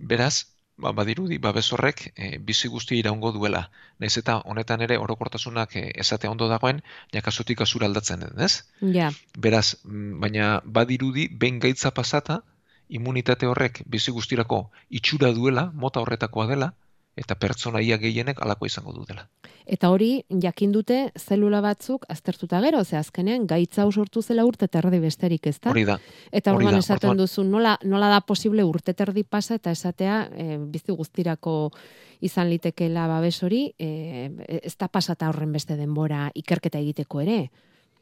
Beraz, 0.00 0.34
ba, 0.82 0.92
badirudi, 0.98 1.38
babes 1.42 1.68
horrek 1.72 2.04
e, 2.12 2.38
bizi 2.50 2.68
guzti 2.72 2.98
iraungo 3.00 3.32
duela. 3.36 3.62
Naiz 4.02 4.16
eta 4.20 4.38
honetan 4.52 4.82
ere 4.86 4.98
orokortasunak 4.98 5.76
e, 5.80 5.84
esate 6.04 6.30
ondo 6.30 6.48
dagoen, 6.50 6.82
jakasutik 7.14 7.60
kasura 7.62 7.88
aldatzen 7.90 8.26
den, 8.26 8.40
ez? 8.48 8.64
ja, 8.98 9.10
Beraz, 9.38 9.66
mm, 9.84 10.20
baina 10.24 10.48
badirudi 10.64 11.28
behin 11.44 11.60
gaitza 11.62 11.94
pasata, 11.94 12.42
immunitate 12.88 13.48
horrek 13.48 13.82
bizi 13.88 14.12
guztirako 14.12 14.64
itxura 14.90 15.32
duela, 15.36 15.70
mota 15.84 16.02
horretakoa 16.04 16.46
dela, 16.50 16.72
eta 17.16 17.36
pertsona 17.36 17.80
ia 17.84 17.98
gehienek 18.00 18.40
alako 18.40 18.66
izango 18.66 18.92
dutela. 18.96 19.26
Eta 19.66 19.90
hori 19.92 20.24
jakin 20.42 20.72
dute 20.72 20.98
zelula 21.18 21.60
batzuk 21.62 22.06
aztertuta 22.10 22.60
gero, 22.64 22.82
ze 22.84 22.96
azkenean 22.96 23.46
gaitza 23.46 23.84
sortu 23.92 24.22
zela 24.22 24.44
urte 24.44 24.68
terdi 24.68 24.98
besterik, 25.00 25.46
ezta? 25.46 25.70
Hori 25.70 25.84
da, 25.84 25.98
Eta 26.32 26.54
orduan 26.54 26.76
esaten 26.78 27.16
duzu 27.16 27.44
nola, 27.44 27.76
nola 27.84 28.08
da 28.08 28.20
posible 28.20 28.64
urte 28.64 28.94
terdi 28.94 29.24
pasa 29.24 29.54
eta 29.54 29.70
esatea 29.70 30.28
e, 30.32 30.58
bizi 30.58 30.92
guztirako 30.92 31.70
izan 32.20 32.48
litekeela 32.48 33.06
babes 33.06 33.42
hori, 33.42 33.66
e, 33.78 34.30
ez 34.62 34.76
da 34.78 34.88
pasata 34.88 35.28
horren 35.28 35.52
beste 35.52 35.76
denbora 35.76 36.30
ikerketa 36.34 36.78
egiteko 36.78 37.20
ere. 37.20 37.50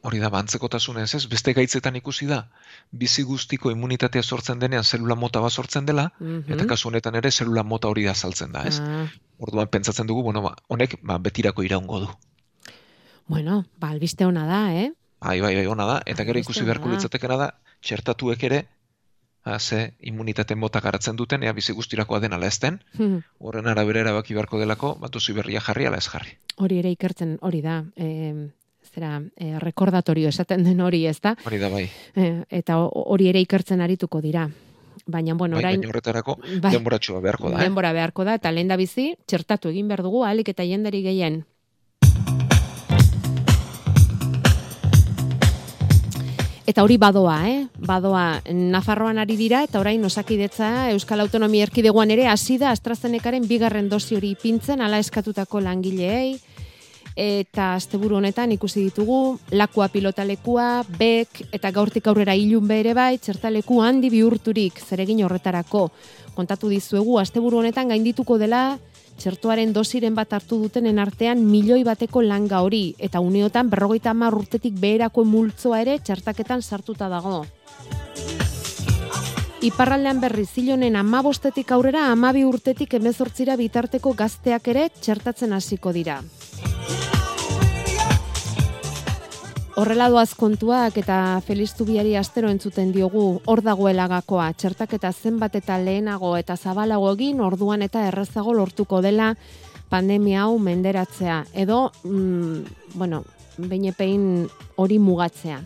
Hori 0.03 0.19
da, 0.19 0.29
bantzekotasunez, 0.33 1.13
ez? 1.15 1.25
Beste 1.29 1.53
gaitzetan 1.53 1.95
ikusi 1.95 2.25
da, 2.25 2.47
bizi 2.91 3.21
guztiko 3.23 3.69
immunitatea 3.71 4.23
sortzen 4.23 4.59
denean 4.59 4.83
zelula 4.83 5.15
mota 5.15 5.39
bat 5.39 5.51
sortzen 5.51 5.85
dela, 5.85 6.11
Mhm. 6.19 6.51
eta 6.53 6.65
kasu 6.65 6.87
honetan 6.89 7.15
ere 7.15 7.31
zelula 7.31 7.63
mota 7.63 7.87
hori 7.87 8.03
da 8.05 8.13
saltzen 8.15 8.51
da, 8.51 8.63
ez? 8.67 8.79
Ah, 8.79 9.07
Orduan 9.39 9.67
pentsatzen 9.67 10.07
dugu, 10.07 10.23
bueno, 10.23 10.41
ba, 10.41 10.55
honek 10.67 10.97
ba, 11.03 11.17
betirako 11.17 11.63
iraungo 11.63 11.99
du. 11.99 12.09
bueno, 13.27 13.65
ba, 13.79 13.89
albiste 13.89 14.25
ona 14.25 14.45
da, 14.45 14.73
eh? 14.75 14.91
Bai, 15.21 15.39
bai, 15.41 15.55
bai, 15.55 15.65
ona 15.67 15.85
da, 15.85 16.01
eta 16.05 16.23
gero 16.25 16.39
ikusi 16.39 16.63
beharko 16.65 16.89
litzatekena 16.89 17.37
da, 17.37 17.47
txertatuek 17.81 18.43
ere, 18.43 18.63
ha, 19.45 19.59
ze 19.59 19.93
immunitate 19.99 20.55
mota 20.55 20.81
garatzen 20.81 21.15
duten, 21.15 21.43
ea 21.43 21.53
bizi 21.53 21.73
guztirakoa 21.73 22.19
den 22.19 22.33
ala 22.33 22.47
ez 22.47 22.59
den, 22.59 22.79
horren 23.39 23.67
arabera 23.67 24.01
erabaki 24.01 24.33
beharko 24.33 24.59
delako, 24.59 24.95
bat 24.99 25.11
dozi 25.11 25.33
berria 25.33 25.61
jarri 25.61 25.85
ala 25.85 25.97
ez 25.97 26.07
jarri. 26.09 26.37
hori 26.57 26.77
ere 26.79 26.89
ikertzen 26.91 27.37
hori 27.41 27.61
da. 27.61 27.83
E, 27.95 28.49
zera, 28.93 29.21
e, 29.37 29.59
rekordatorio 29.59 30.29
esaten 30.29 30.63
den 30.63 30.81
hori, 30.81 31.05
ez 31.07 31.19
da? 31.21 31.35
Hori 31.45 31.57
da 31.57 31.69
bai, 31.69 31.89
E, 32.15 32.43
eta 32.49 32.77
ho- 32.79 32.91
hori 33.13 33.29
ere 33.29 33.39
ikertzen 33.39 33.81
arituko 33.81 34.21
dira. 34.21 34.49
Baina, 35.07 35.33
bueno, 35.33 35.55
bai 35.55 35.63
orain, 35.63 35.79
baina 35.79 35.89
horretarako 35.89 36.35
bai. 36.61 36.71
denboratxoa 36.75 37.21
beharko 37.21 37.49
da, 37.49 37.57
eh? 37.59 37.63
denbora 37.63 37.93
beharko 37.93 38.23
da, 38.27 38.35
eta 38.35 38.51
lehen 38.51 38.67
da 38.67 38.75
bizi, 38.77 39.15
txertatu 39.25 39.69
egin 39.69 39.87
behar 39.87 40.03
dugu, 40.03 40.23
ahalik 40.23 40.49
eta 40.49 40.63
jenderi 40.67 41.01
gehien. 41.01 41.45
Eta 46.71 46.83
hori 46.85 46.95
badoa, 47.01 47.35
eh? 47.49 47.65
Badoa, 47.83 48.39
Nafarroan 48.53 49.17
ari 49.19 49.35
dira, 49.35 49.63
eta 49.65 49.79
orain 49.81 50.03
osakidetza 50.07 50.91
Euskal 50.93 51.19
Autonomia 51.19 51.65
Erkidegoan 51.67 52.13
ere 52.13 52.27
hasi 52.31 52.55
da 52.61 52.69
AstraZenecaren 52.71 53.47
bigarren 53.49 53.89
dosi 53.91 54.15
hori 54.15 54.29
ipintzen, 54.37 54.79
ala 54.79 54.99
eskatutako 55.01 55.59
langileei, 55.65 56.37
eta 57.15 57.73
asteburu 57.75 58.17
honetan 58.17 58.51
ikusi 58.51 58.85
ditugu 58.87 59.39
lakua 59.51 59.87
pilotalekua, 59.91 60.83
bek 60.97 61.43
eta 61.51 61.71
gaurtik 61.71 62.07
aurrera 62.07 62.35
ilun 62.35 62.69
ere 62.71 62.93
bai, 62.93 63.17
txertaleku 63.17 63.81
handi 63.81 64.09
bihurturik 64.09 64.79
zeregin 64.79 65.23
horretarako. 65.25 65.89
Kontatu 66.35 66.69
dizuegu 66.69 67.19
asteburu 67.19 67.59
honetan 67.59 67.89
gaindituko 67.91 68.37
dela 68.37 68.79
txertuaren 69.21 69.73
dosiren 69.73 70.15
bat 70.15 70.31
hartu 70.33 70.57
dutenen 70.57 70.99
artean 70.99 71.43
milioi 71.45 71.83
bateko 71.83 72.23
langa 72.25 72.61
hori 72.65 72.95
eta 72.97 73.19
uneotan 73.19 73.69
berrogeita 73.69 74.15
hamar 74.15 74.33
urtetik 74.33 74.79
beherako 74.79 75.25
multzoa 75.25 75.81
ere 75.81 75.99
txertaketan 75.99 76.61
sartuta 76.61 77.09
dago. 77.09 77.43
Iparraldean 79.61 80.17
berri 80.23 80.47
zilonen 80.49 80.95
amabostetik 80.97 81.69
aurrera 81.75 82.07
amabi 82.09 82.47
urtetik 82.49 82.95
emezortzira 82.97 83.59
bitarteko 83.59 84.15
gazteak 84.17 84.71
ere 84.73 84.89
txertatzen 84.89 85.53
hasiko 85.53 85.93
dira. 85.93 86.21
Horrela 89.81 90.11
doaz 90.13 90.35
kontuak 90.37 90.97
eta 90.99 91.41
Feliz 91.41 91.71
Zubiari 91.73 92.11
astero 92.19 92.51
entzuten 92.53 92.91
diogu 92.93 93.41
hor 93.49 93.61
dagoela 93.65 94.05
gakoa, 94.11 94.51
txertaketa 94.53 95.09
zenbat 95.09 95.55
eta 95.57 95.79
lehenago 95.81 96.35
eta 96.37 96.53
zabalago 96.53 97.09
egin 97.15 97.39
orduan 97.41 97.81
eta 97.81 98.03
errazago 98.09 98.53
lortuko 98.53 98.99
dela 99.01 99.31
pandemia 99.89 100.43
hau 100.43 100.59
menderatzea 100.59 101.39
edo, 101.63 101.91
mm, 102.03 102.93
bueno, 102.93 103.23
beinepein 103.57 104.47
hori 104.75 104.99
mugatzea. 104.99 105.59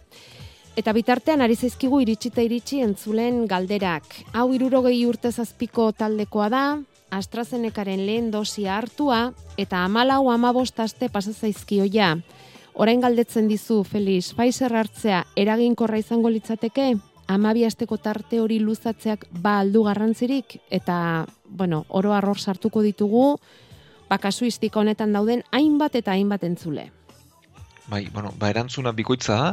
Eta 0.75 0.93
bitartean 0.95 1.41
ari 1.41 1.55
zaizkigu 1.55 2.01
iritsita 2.03 2.43
iritsi 2.43 2.81
entzulen 2.83 3.45
galderak. 3.47 4.07
Hau 4.33 4.49
irurogei 4.53 5.05
urte 5.07 5.31
zazpiko 5.31 5.91
taldekoa 5.91 6.49
da, 6.49 6.65
AstraZenecaren 7.11 8.05
lehen 8.05 8.31
dosia 8.31 8.77
hartua 8.77 9.33
eta 9.57 9.83
amalau 9.85 10.29
amabost 10.31 10.79
aste 10.79 11.09
pasazaizkio 11.09 11.85
ja. 11.91 12.15
Orain 12.73 12.99
galdetzen 12.99 13.47
dizu, 13.47 13.83
Felix, 13.87 14.33
Pfizer 14.35 14.73
hartzea 14.75 15.23
eraginkorra 15.35 15.97
izango 16.01 16.29
litzateke? 16.29 16.95
Amabi 17.27 17.63
asteko 17.65 17.97
tarte 17.97 18.41
hori 18.41 18.59
luzatzeak 18.59 19.25
ba 19.31 19.59
aldu 19.61 19.85
garrantzirik? 19.87 20.59
Eta, 20.69 21.25
bueno, 21.47 21.85
oro 21.89 22.13
arror 22.13 22.37
sartuko 22.37 22.83
ditugu, 22.85 23.39
bakasuistika 24.09 24.79
honetan 24.79 25.15
dauden 25.15 25.41
hainbat 25.51 25.95
eta 25.95 26.13
hainbat 26.13 26.43
entzule. 26.43 26.91
Bai, 27.87 28.07
bueno, 28.13 28.33
ba 28.37 28.49
erantzuna 28.49 28.91
bikoitza 28.91 29.37
da, 29.39 29.49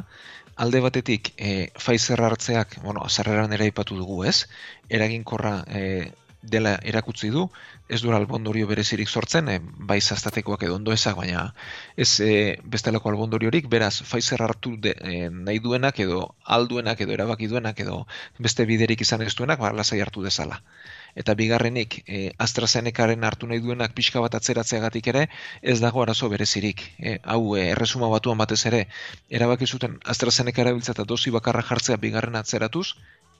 alde 0.56 0.80
batetik 0.84 1.32
e, 1.36 1.70
Pfizer 1.76 2.20
hartzeak, 2.20 2.78
bueno, 2.82 3.04
azarreran 3.04 3.52
ere 3.52 3.68
ipatu 3.70 3.96
dugu, 3.96 4.22
ez? 4.24 4.48
Eraginkorra 4.88 5.62
e, 5.68 6.12
dela 6.42 6.74
erakutsi 6.82 7.30
du, 7.30 7.46
ez 7.88 8.00
du 8.02 8.12
albondorio 8.14 8.66
berezirik 8.66 9.08
sortzen, 9.08 9.48
e, 9.48 9.58
bai 9.62 10.00
zaztatekoak 10.00 10.64
edo 10.66 10.76
ondo 10.76 10.92
ezak, 10.92 11.16
baina 11.16 11.44
ez 11.96 12.10
e, 12.20 12.32
bestelako 12.64 13.12
albondoriorik, 13.12 13.68
beraz 13.70 13.94
Pfizer 14.02 14.42
hartu 14.42 14.76
de, 14.76 14.94
e, 14.98 15.28
nahi 15.30 15.62
duenak 15.62 16.00
edo 16.06 16.24
alduenak 16.44 17.00
edo 17.00 17.14
erabaki 17.18 17.50
duenak 17.52 17.80
edo 17.86 18.06
beste 18.38 18.66
biderik 18.66 19.06
izan 19.06 19.22
ez 19.22 19.34
duenak, 19.38 19.62
ba, 19.62 19.72
lasai 19.72 20.00
hartu 20.00 20.22
dezala 20.26 20.60
eta 21.14 21.34
bigarrenik 21.36 21.98
e, 22.06 22.32
AstraZenecaren 22.40 23.24
hartu 23.28 23.48
nahi 23.48 23.60
duenak 23.64 23.94
pixka 23.96 24.22
bat 24.24 24.34
atzeratzeagatik 24.38 25.10
ere 25.12 25.26
ez 25.60 25.78
dago 25.80 26.02
arazo 26.02 26.28
berezirik. 26.32 26.84
E, 26.98 27.18
hau 27.22 27.56
e, 27.56 27.68
erresuma 27.74 28.08
batuan 28.12 28.40
batez 28.40 28.62
ere 28.70 28.86
erabaki 29.40 29.68
zuten 29.68 29.98
AstraZeneca 30.14 30.64
erabiltza 30.64 30.96
eta 30.96 31.04
dozi 31.04 31.34
bakarra 31.34 31.64
jartzea 31.68 32.00
bigarren 32.06 32.40
atzeratuz 32.40 32.94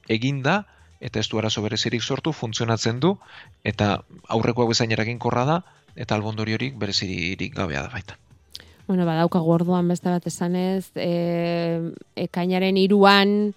egin 0.09 0.43
da 0.43 0.63
eta 1.03 1.21
ez 1.21 1.29
du 1.29 1.39
arazo 1.39 1.63
berezirik 1.63 2.03
sortu 2.03 2.33
funtzionatzen 2.33 3.01
du 3.03 3.17
eta 3.65 4.05
aurrekoak 4.29 4.71
bezain 4.71 4.95
eraginkorra 4.95 5.45
da 5.49 5.63
eta 5.97 6.15
albondori 6.15 6.55
horik 6.55 6.79
berezirik 6.79 7.55
gabea 7.57 7.83
da 7.83 7.91
baita. 7.93 8.17
Bueno, 8.87 9.05
badauka 9.07 9.39
gorduan 9.39 9.89
beste 9.89 10.11
bat 10.11 10.27
esanez, 10.27 10.91
e, 10.97 11.93
ekainaren 12.17 12.79
iruan, 12.81 13.53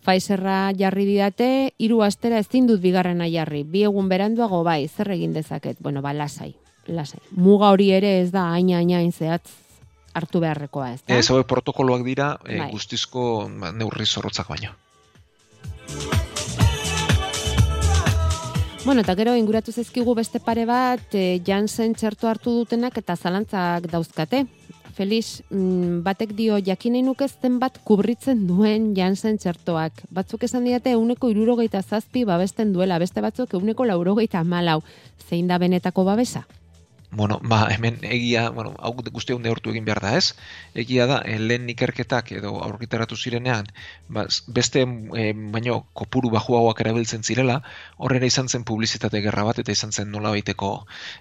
Pfizerra 0.00 0.70
jarri 0.72 1.04
didate, 1.04 1.46
hiru 1.76 2.00
astera 2.06 2.38
ezin 2.40 2.66
dut 2.70 2.80
bigarrena 2.80 3.26
jarri. 3.28 3.66
Bi 3.68 3.84
egun 3.84 4.08
beranduago 4.08 4.62
bai, 4.64 4.88
zer 4.88 5.12
egin 5.12 5.34
dezaket? 5.36 5.76
Bueno, 5.84 6.00
ba 6.00 6.14
lasai, 6.16 6.54
lasai. 6.88 7.20
Muga 7.36 7.68
hori 7.74 7.90
ere 7.92 8.14
ez 8.22 8.30
da 8.32 8.46
aina 8.54 8.78
aina 8.80 9.02
zehatz 9.12 9.50
hartu 10.14 10.40
beharrekoa, 10.40 10.94
ez 10.94 11.02
da? 11.04 11.18
Ez, 11.18 11.28
hau 11.30 11.42
protokoloak 11.44 12.06
dira, 12.06 12.32
e, 12.48 12.62
guztizko 12.72 13.50
ba, 13.60 13.74
neurri 13.76 14.08
zorrotzak 14.08 14.48
baino. 14.48 14.72
Bueno, 18.90 19.02
eta 19.06 19.14
gero 19.14 19.36
inguratu 19.38 19.70
zezkigu 19.70 20.16
beste 20.18 20.40
pare 20.42 20.64
bat, 20.66 21.12
e, 21.14 21.38
Janssen 21.46 21.92
txertu 21.94 22.26
hartu 22.26 22.50
dutenak 22.56 22.96
eta 22.98 23.14
zalantzak 23.14 23.86
dauzkate. 23.86 24.40
Felix, 24.96 25.44
mm, 25.46 26.00
batek 26.02 26.32
dio 26.34 26.58
jakinei 26.58 27.04
nukezten 27.06 27.60
bat 27.62 27.78
kubritzen 27.86 28.48
duen 28.48 28.90
jansen 28.96 29.38
txertoak. 29.38 30.02
Batzuk 30.10 30.42
esan 30.42 30.66
diate 30.66 30.90
euneko 30.98 31.30
irurogeita 31.30 31.84
zazpi 31.86 32.24
babesten 32.24 32.72
duela, 32.72 32.98
beste 32.98 33.22
batzuk 33.22 33.54
euneko 33.54 33.86
laurogeita 33.86 34.42
malau. 34.42 34.80
Zein 35.28 35.46
da 35.46 35.58
benetako 35.62 36.02
babesa? 36.02 36.48
Bueno, 37.12 37.40
ba, 37.42 37.66
hemen 37.74 37.98
egia, 38.06 38.50
bueno, 38.50 38.72
hau 38.78 38.92
guzti 39.16 39.34
hunde 39.34 39.50
hortu 39.50 39.72
egin 39.72 39.86
behar 39.88 39.98
da 40.04 40.12
ez, 40.18 40.34
egia 40.82 41.06
da, 41.10 41.16
eh, 41.32 41.38
lehen 41.42 41.66
ikerketak 41.72 42.30
edo 42.38 42.52
aurkitaratu 42.66 43.16
zirenean, 43.18 43.66
ba, 44.16 44.24
beste 44.58 44.84
eh, 45.22 45.32
baino 45.56 45.80
kopuru 46.02 46.30
bajuagoak 46.36 46.84
erabiltzen 46.84 47.26
zirela, 47.26 47.58
horrela 47.98 48.30
izan 48.30 48.48
zen 48.48 48.66
publizitate 48.70 49.22
gerra 49.26 49.42
bat, 49.50 49.58
eta 49.64 49.74
izan 49.74 49.90
zen 49.90 50.14
nola 50.14 50.30
baiteko 50.36 50.70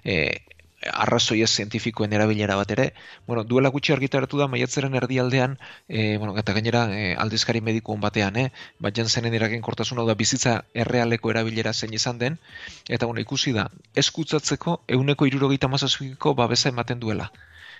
eh, 0.03 0.37
arrazoi 0.87 1.41
ez 1.43 1.49
zientifikoen 1.49 2.13
erabilera 2.13 2.55
bat 2.59 2.71
ere, 2.71 2.85
bueno, 3.27 3.43
duela 3.43 3.71
gutxi 3.73 3.93
argitaratu 3.93 4.39
da 4.39 4.47
maiatzeren 4.47 4.95
erdialdean, 4.95 5.57
e, 5.87 6.17
bueno, 6.17 6.37
eta 6.39 6.55
gainera 6.55 6.85
e, 6.95 7.15
aldizkari 7.25 7.61
medikuon 7.61 7.99
batean, 8.05 8.37
eh, 8.37 8.47
bat 8.79 8.95
jantzenen 8.95 9.35
eragen 9.35 9.61
kortasun 9.65 9.99
hau 9.99 10.07
da 10.07 10.15
bizitza 10.15 10.55
errealeko 10.73 11.33
erabilera 11.35 11.73
zein 11.73 11.93
izan 11.93 12.19
den, 12.23 12.39
eta 12.87 13.05
bueno, 13.05 13.21
ikusi 13.21 13.53
da, 13.55 13.69
eskutzatzeko 13.95 14.79
euneko 14.87 15.27
irurogeita 15.27 15.67
mazazpiko 15.67 16.33
babesa 16.35 16.69
ematen 16.69 16.99
duela. 16.99 17.31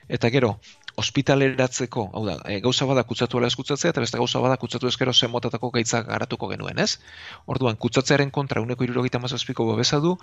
Eta 0.09 0.29
gero, 0.33 0.57
ospitaleratzeko, 0.99 2.05
hau 2.13 2.21
da, 2.27 2.35
e, 2.45 2.59
gauza 2.63 2.85
bada 2.89 3.03
kutsatu 3.07 3.41
eskutzatzea, 3.47 3.91
eta 3.93 4.03
beste 4.03 4.19
gauza 4.19 4.41
bada 4.43 4.57
kutsatu 4.62 4.88
eskero 4.88 5.13
zen 5.13 5.31
motatako 5.31 5.71
gaitzak 5.75 6.07
garatuko 6.07 6.49
genuen, 6.51 6.79
ez? 6.79 6.99
Orduan, 7.47 7.77
kutsatzearen 7.77 8.31
kontra 8.31 8.62
uneko 8.62 8.83
irurogeita 8.83 9.19
mazazpiko 9.19 9.65
babesa 9.71 9.99
du, 10.03 10.15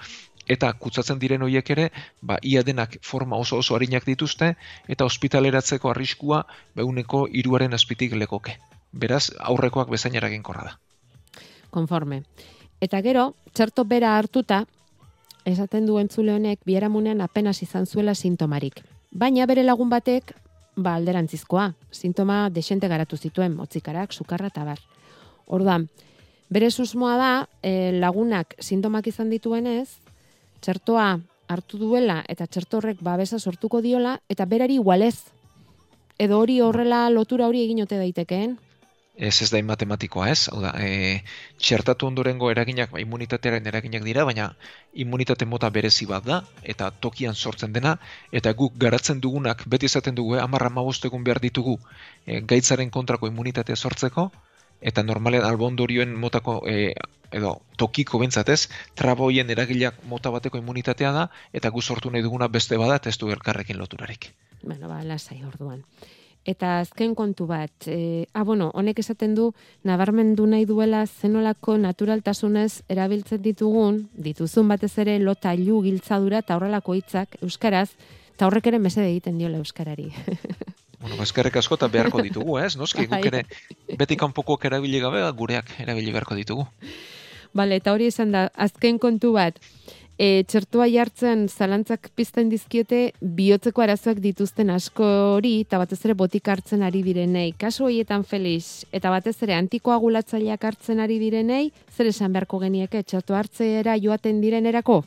eta 0.48 0.72
kutsatzen 0.72 1.18
diren 1.18 1.42
horiek 1.42 1.70
ere, 1.76 1.90
ba, 2.22 2.38
ia 2.42 2.62
denak 2.62 2.98
forma 3.02 3.36
oso 3.36 3.58
oso 3.58 3.76
harinak 3.76 4.06
dituzte, 4.06 4.54
eta 4.88 5.04
ospitaleratzeko 5.04 5.90
arriskua 5.90 6.44
beuneko 6.76 7.26
iruaren 7.32 7.74
azpitik 7.74 8.12
lekoke. 8.14 8.58
Beraz, 8.92 9.30
aurrekoak 9.40 9.90
bezain 9.90 10.14
eraginkorra 10.14 10.70
da. 10.70 10.78
Konforme. 11.70 12.22
Eta 12.80 13.00
gero, 13.02 13.32
txerto 13.52 13.84
bera 13.84 14.16
hartuta, 14.18 14.64
esaten 15.46 15.86
duen 15.86 16.08
zule 16.10 16.34
honek, 16.34 16.60
bieramunean 16.66 17.20
apenas 17.20 17.62
izan 17.62 17.86
zuela 17.86 18.14
sintomarik. 18.14 18.82
Baina 19.10 19.46
bere 19.46 19.62
lagun 19.62 19.88
batek 19.88 20.34
ba, 20.76 20.94
alderantzizkoa. 20.94 21.70
Sintoma 21.90 22.48
desente 22.50 22.88
garatu 22.88 23.16
zituen, 23.16 23.56
motzikarak, 23.56 24.12
sukarra 24.12 24.52
eta 24.52 24.64
bar. 24.64 24.80
Orduan, 25.46 25.88
bere 26.50 26.70
susmoa 26.70 27.16
da, 27.16 27.30
e, 27.62 27.92
lagunak 27.96 28.54
sintomak 28.60 29.08
izan 29.10 29.30
dituenez, 29.30 29.98
txertoa 30.60 31.08
hartu 31.48 31.78
duela 31.78 32.22
eta 32.28 32.46
txertorrek 32.46 33.02
babesa 33.02 33.38
sortuko 33.38 33.80
diola, 33.80 34.18
eta 34.28 34.46
berari 34.46 34.78
igualez. 34.80 35.32
Edo 36.18 36.38
hori 36.40 36.60
horrela 36.60 37.08
lotura 37.10 37.46
hori 37.46 37.62
egin 37.64 37.82
ote 37.84 37.98
daitekeen? 38.00 38.56
Ez 39.16 39.40
ez 39.42 39.50
da 39.50 39.60
matematikoa 39.64 40.28
ez, 40.28 40.48
hau 40.52 40.60
da, 40.60 40.72
e, 40.76 41.22
txertatu 41.58 42.06
ondorengo 42.06 42.50
eraginak, 42.52 42.90
ba, 42.92 43.00
immunitatearen 43.00 43.66
eraginak 43.66 44.04
dira, 44.04 44.24
baina 44.28 44.50
immunitate 44.92 45.48
mota 45.48 45.70
berezi 45.70 46.06
bat 46.06 46.24
da, 46.24 46.42
eta 46.62 46.90
tokian 46.90 47.34
sortzen 47.34 47.72
dena, 47.72 47.96
eta 48.32 48.52
guk 48.52 48.76
garatzen 48.76 49.20
dugunak, 49.20 49.64
beti 49.66 49.88
izaten 49.88 50.14
dugu, 50.14 50.36
eh, 50.36 50.42
amarra 50.42 50.70
egun 51.04 51.24
behar 51.24 51.40
ditugu, 51.40 51.78
e, 52.26 52.40
gaitzaren 52.40 52.90
kontrako 52.90 53.26
immunitatea 53.26 53.76
sortzeko, 53.76 54.30
eta 54.80 55.02
normalean 55.02 55.44
albondorioen 55.44 56.14
motako, 56.14 56.62
e, 56.68 56.92
edo 57.32 57.62
tokiko 57.76 58.18
bentzatez, 58.18 58.68
traboien 58.94 59.50
eragileak 59.50 60.04
mota 60.04 60.30
bateko 60.30 60.58
immunitatea 60.58 61.12
da, 61.12 61.30
eta 61.52 61.70
gu 61.70 61.80
sortu 61.80 62.10
nahi 62.10 62.22
duguna 62.22 62.48
beste 62.48 62.76
bada, 62.76 63.00
du 63.18 63.30
elkarrekin 63.30 63.78
loturarik. 63.78 64.34
Bueno, 64.62 64.88
ba, 64.88 65.02
lasai 65.04 65.42
orduan. 65.44 65.84
Eta 66.46 66.76
azken 66.78 67.16
kontu 67.18 67.48
bat, 67.50 67.72
e, 67.90 68.26
ah, 68.32 68.44
bueno, 68.46 68.70
honek 68.78 69.00
esaten 69.02 69.34
du, 69.34 69.48
nabarmendu 69.82 70.46
nahi 70.46 70.64
duela 70.64 71.00
zenolako 71.06 71.74
naturaltasunez 71.82 72.84
erabiltzen 72.88 73.42
ditugun, 73.42 74.04
dituzun 74.14 74.70
batez 74.70 74.92
ere 75.02 75.18
lota 75.18 75.56
ilu 75.58 75.80
giltzadura 75.82 76.44
eta 76.44 76.54
horrelako 76.54 76.94
hitzak 76.94 77.34
euskaraz, 77.42 77.88
eta 78.36 78.46
horrek 78.46 78.70
ere 78.70 78.78
mesede 78.78 79.10
egiten 79.10 79.42
diola 79.42 79.58
euskarari. 79.58 80.12
Bueno, 80.96 81.22
eskerrek 81.22 81.58
asko 81.60 81.76
eta 81.76 81.86
beharko 81.92 82.22
ditugu, 82.24 82.56
ez? 82.58 82.72
Noski, 82.80 83.04
guk 83.04 83.12
bai. 83.12 83.20
ere 83.28 83.42
beti 84.00 84.16
kanpokoak 84.18 84.64
erabili 84.66 84.98
gabe, 84.98 85.20
gureak 85.38 85.68
erabili 85.84 86.10
beharko 86.10 86.34
ditugu. 86.34 86.64
Bale, 87.54 87.76
eta 87.78 87.92
hori 87.94 88.08
izan 88.10 88.32
da, 88.34 88.46
azken 88.66 88.98
kontu 88.98 89.34
bat, 89.36 89.60
e, 90.18 90.44
txertua 90.48 90.86
jartzen 90.90 91.46
zalantzak 91.48 92.10
pizten 92.16 92.50
dizkiote 92.52 93.00
bihotzeko 93.20 93.84
arazoak 93.84 94.20
dituzten 94.24 94.70
asko 94.74 95.06
hori 95.36 95.60
eta 95.64 95.80
batez 95.82 96.00
ere 96.04 96.16
botik 96.18 96.48
hartzen 96.48 96.82
ari 96.86 97.02
direnei. 97.06 97.52
Kasu 97.58 97.86
horietan 97.88 98.24
Felix 98.24 98.84
eta 98.96 99.12
batez 99.12 99.36
ere 99.46 99.56
antikoagulatzaileak 99.60 100.64
hartzen 100.64 101.00
ari 101.04 101.18
direnei, 101.22 101.70
zer 101.96 102.10
esan 102.12 102.32
beharko 102.32 102.60
genieke 102.64 103.02
txertu 103.02 103.36
hartzeera 103.36 103.96
joaten 104.00 104.40
direnerako? 104.40 105.02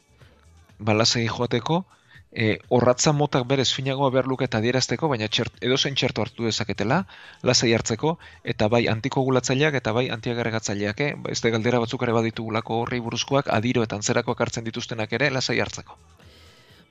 Balasegi 0.80 1.28
joateko, 1.28 1.84
e, 2.32 2.60
orratza 2.70 3.12
motak 3.14 3.48
berez 3.48 3.72
finagoa 3.74 4.10
behar 4.14 4.28
luke 4.28 4.46
eta 4.46 4.62
dierazteko, 4.62 5.10
baina 5.10 5.28
txert, 5.28 5.58
edo 5.66 5.78
zen 5.78 5.96
txertu 5.96 6.22
hartu 6.22 6.46
dezaketela, 6.46 7.04
lasai 7.44 7.74
hartzeko, 7.74 8.18
eta 8.44 8.68
bai 8.70 8.86
antikoagulatzaileak 8.92 9.80
eta 9.82 9.94
bai 9.94 10.10
antiagarregatzaileak, 10.14 11.02
eh? 11.02 11.16
ez 11.30 11.40
da 11.42 11.54
galdera 11.56 11.80
batzuk 11.80 12.06
ere 12.06 12.14
baditugulako 12.14 12.84
horri 12.84 13.00
buruzkoak, 13.00 13.50
adiro 13.50 13.84
eta 13.84 13.98
antzerakoak 13.98 14.42
hartzen 14.42 14.68
dituztenak 14.68 15.14
ere, 15.14 15.32
lasai 15.34 15.60
hartzeko. 15.60 15.98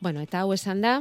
Bueno, 0.01 0.20
eta 0.22 0.42
hau 0.42 0.53
esan 0.55 0.83
da, 0.83 1.01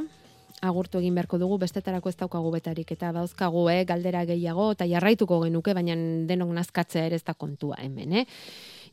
agurtu 0.62 0.98
egin 0.98 1.14
beharko 1.14 1.38
dugu, 1.38 1.58
bestetarako 1.62 2.10
ez 2.10 2.16
daukagu 2.18 2.50
betarik, 2.54 2.90
eta 2.94 3.12
bauzkagu, 3.14 3.68
eh, 3.70 3.84
galdera 3.86 4.24
gehiago, 4.26 4.72
eta 4.74 4.86
jarraituko 4.90 5.40
genuke, 5.44 5.74
baina 5.74 5.94
denok 6.26 6.50
nazkatzea 6.56 7.06
ere 7.06 7.18
ez 7.18 7.24
da 7.24 7.34
kontua 7.34 7.78
hemen, 7.82 8.12
eh? 8.22 8.26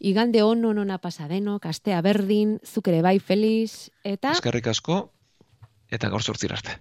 Igande 0.06 0.44
ono 0.44 0.74
nona 0.74 0.98
pasa 1.00 1.28
denok, 1.28 1.66
astea 1.66 2.02
berdin, 2.02 2.60
zuk 2.66 2.90
ere 2.92 3.02
bai 3.02 3.18
feliz, 3.20 3.90
eta... 4.04 4.34
Eskerrik 4.36 4.68
asko, 4.68 5.10
eta 6.00 6.12
gaur 6.14 6.24
sortzir 6.24 6.54
arte. 6.54 6.78